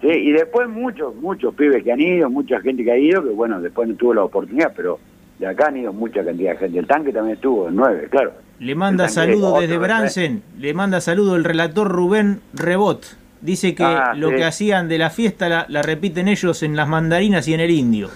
Sí, 0.00 0.08
y 0.08 0.30
después 0.30 0.68
muchos, 0.68 1.16
muchos 1.16 1.52
pibes 1.56 1.82
que 1.82 1.90
han 1.90 2.00
ido, 2.00 2.30
mucha 2.30 2.60
gente 2.60 2.84
que 2.84 2.92
ha 2.92 2.98
ido, 2.98 3.24
que 3.24 3.30
bueno, 3.30 3.60
después 3.60 3.88
no 3.88 3.96
tuvo 3.96 4.14
la 4.14 4.22
oportunidad, 4.22 4.72
pero 4.76 5.00
de 5.40 5.46
acá 5.48 5.66
han 5.66 5.78
ido 5.78 5.92
mucha 5.92 6.24
cantidad 6.24 6.52
de 6.52 6.58
gente. 6.58 6.78
El 6.78 6.86
tanque 6.86 7.12
también 7.12 7.34
estuvo, 7.34 7.66
el 7.66 7.74
9, 7.74 8.06
claro. 8.08 8.32
Le 8.60 8.74
manda 8.76 9.06
El 9.06 9.12
tanque 9.12 9.32
saludo 9.32 9.48
otro, 9.48 9.62
desde 9.62 9.74
¿eh? 9.74 9.78
Bransen, 9.78 10.42
le 10.60 10.72
manda 10.72 11.00
saludo 11.00 11.34
el 11.34 11.42
relator 11.42 11.88
Rubén 11.88 12.42
Rebot. 12.54 13.16
Dice 13.40 13.74
que 13.74 13.84
Ah, 13.84 14.12
lo 14.16 14.30
sí. 14.30 14.36
que 14.36 14.44
hacían 14.44 14.88
de 14.88 14.98
la 14.98 15.10
fiesta 15.10 15.48
la, 15.48 15.66
la 15.68 15.82
repiten 15.82 16.26
ellos 16.28 16.62
en 16.62 16.74
las 16.76 16.88
mandarinas 16.88 17.46
y 17.48 17.54
en 17.54 17.60
el 17.60 17.70
indio. 17.70 18.08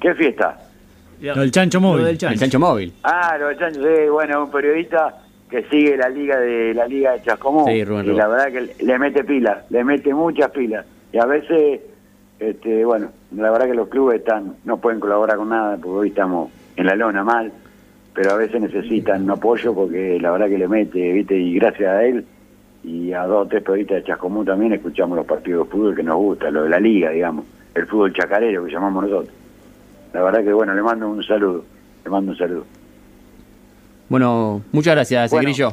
¿Qué 0.00 0.14
fiesta? 0.14 0.58
Lo 1.20 1.36
del 1.40 1.50
chancho 1.50 1.78
Lo 1.78 1.82
móvil. 1.88 2.04
del 2.04 2.18
chancho. 2.18 2.34
El 2.34 2.40
chancho 2.40 2.58
móvil. 2.60 2.92
Ah, 3.04 3.36
lo 3.38 3.48
de 3.48 3.56
Chancho, 3.56 3.80
sí, 3.80 4.08
bueno, 4.10 4.44
un 4.44 4.50
periodista 4.50 5.14
que 5.48 5.62
sigue 5.70 5.96
la 5.96 6.08
liga 6.08 6.38
de 6.38 6.74
la 6.74 6.86
liga 6.86 7.12
de 7.12 7.22
Chascomún. 7.22 7.66
Sí, 7.66 7.84
Rubén 7.84 8.06
y 8.06 8.12
la 8.14 8.26
verdad 8.28 8.52
que 8.52 8.60
le- 8.62 8.74
le 8.80 8.98
mete 8.98 9.24
pilas, 9.24 9.58
le 9.70 9.84
mete 9.84 10.12
muchas 10.12 10.50
pilas. 10.50 10.84
Y 11.12 11.18
a 11.18 11.24
veces, 11.26 11.80
este, 12.40 12.84
bueno, 12.84 13.10
la 13.36 13.50
verdad 13.52 13.66
que 13.66 13.74
los 13.74 13.88
clubes 13.88 14.18
están 14.18 14.56
no 14.64 14.78
pueden 14.78 15.00
colaborar 15.00 15.36
con 15.36 15.48
nada 15.48 15.76
porque 15.76 15.88
hoy 15.90 16.08
estamos 16.08 16.50
en 16.76 16.86
la 16.86 16.96
lona 16.96 17.22
mal, 17.22 17.52
pero 18.12 18.32
a 18.32 18.36
veces 18.36 18.60
necesitan 18.60 19.22
un 19.22 19.30
apoyo 19.30 19.72
porque 19.74 20.18
la 20.20 20.32
verdad 20.32 20.48
que 20.48 20.58
le 20.58 20.68
mete, 20.68 21.12
¿viste? 21.12 21.36
Y 21.38 21.54
gracias 21.54 21.88
a 21.88 22.04
él 22.04 22.26
y 22.84 23.12
a 23.12 23.24
dos 23.24 23.46
o 23.46 23.48
tres 23.48 23.62
periodistas 23.62 23.96
de 23.98 24.04
Chascomún 24.04 24.44
también 24.44 24.72
escuchamos 24.74 25.16
los 25.16 25.26
partidos 25.26 25.66
de 25.66 25.72
fútbol 25.72 25.94
que 25.96 26.02
nos 26.02 26.16
gusta, 26.16 26.50
lo 26.50 26.64
de 26.64 26.68
la 26.68 26.78
liga, 26.78 27.10
digamos. 27.10 27.44
el 27.74 27.86
fútbol 27.86 28.12
chacarero 28.12 28.64
que 28.64 28.72
llamamos 28.72 29.04
nosotros. 29.04 29.34
La 30.12 30.22
verdad 30.22 30.44
que 30.44 30.52
bueno, 30.52 30.74
le 30.74 30.82
mando 30.82 31.08
un 31.08 31.22
saludo, 31.24 31.64
le 32.04 32.10
mando 32.10 32.32
un 32.32 32.38
saludo. 32.38 32.64
Bueno, 34.08 34.62
muchas 34.70 34.94
gracias, 34.94 35.30
Bueno. 35.30 35.44
Grillo. 35.48 35.72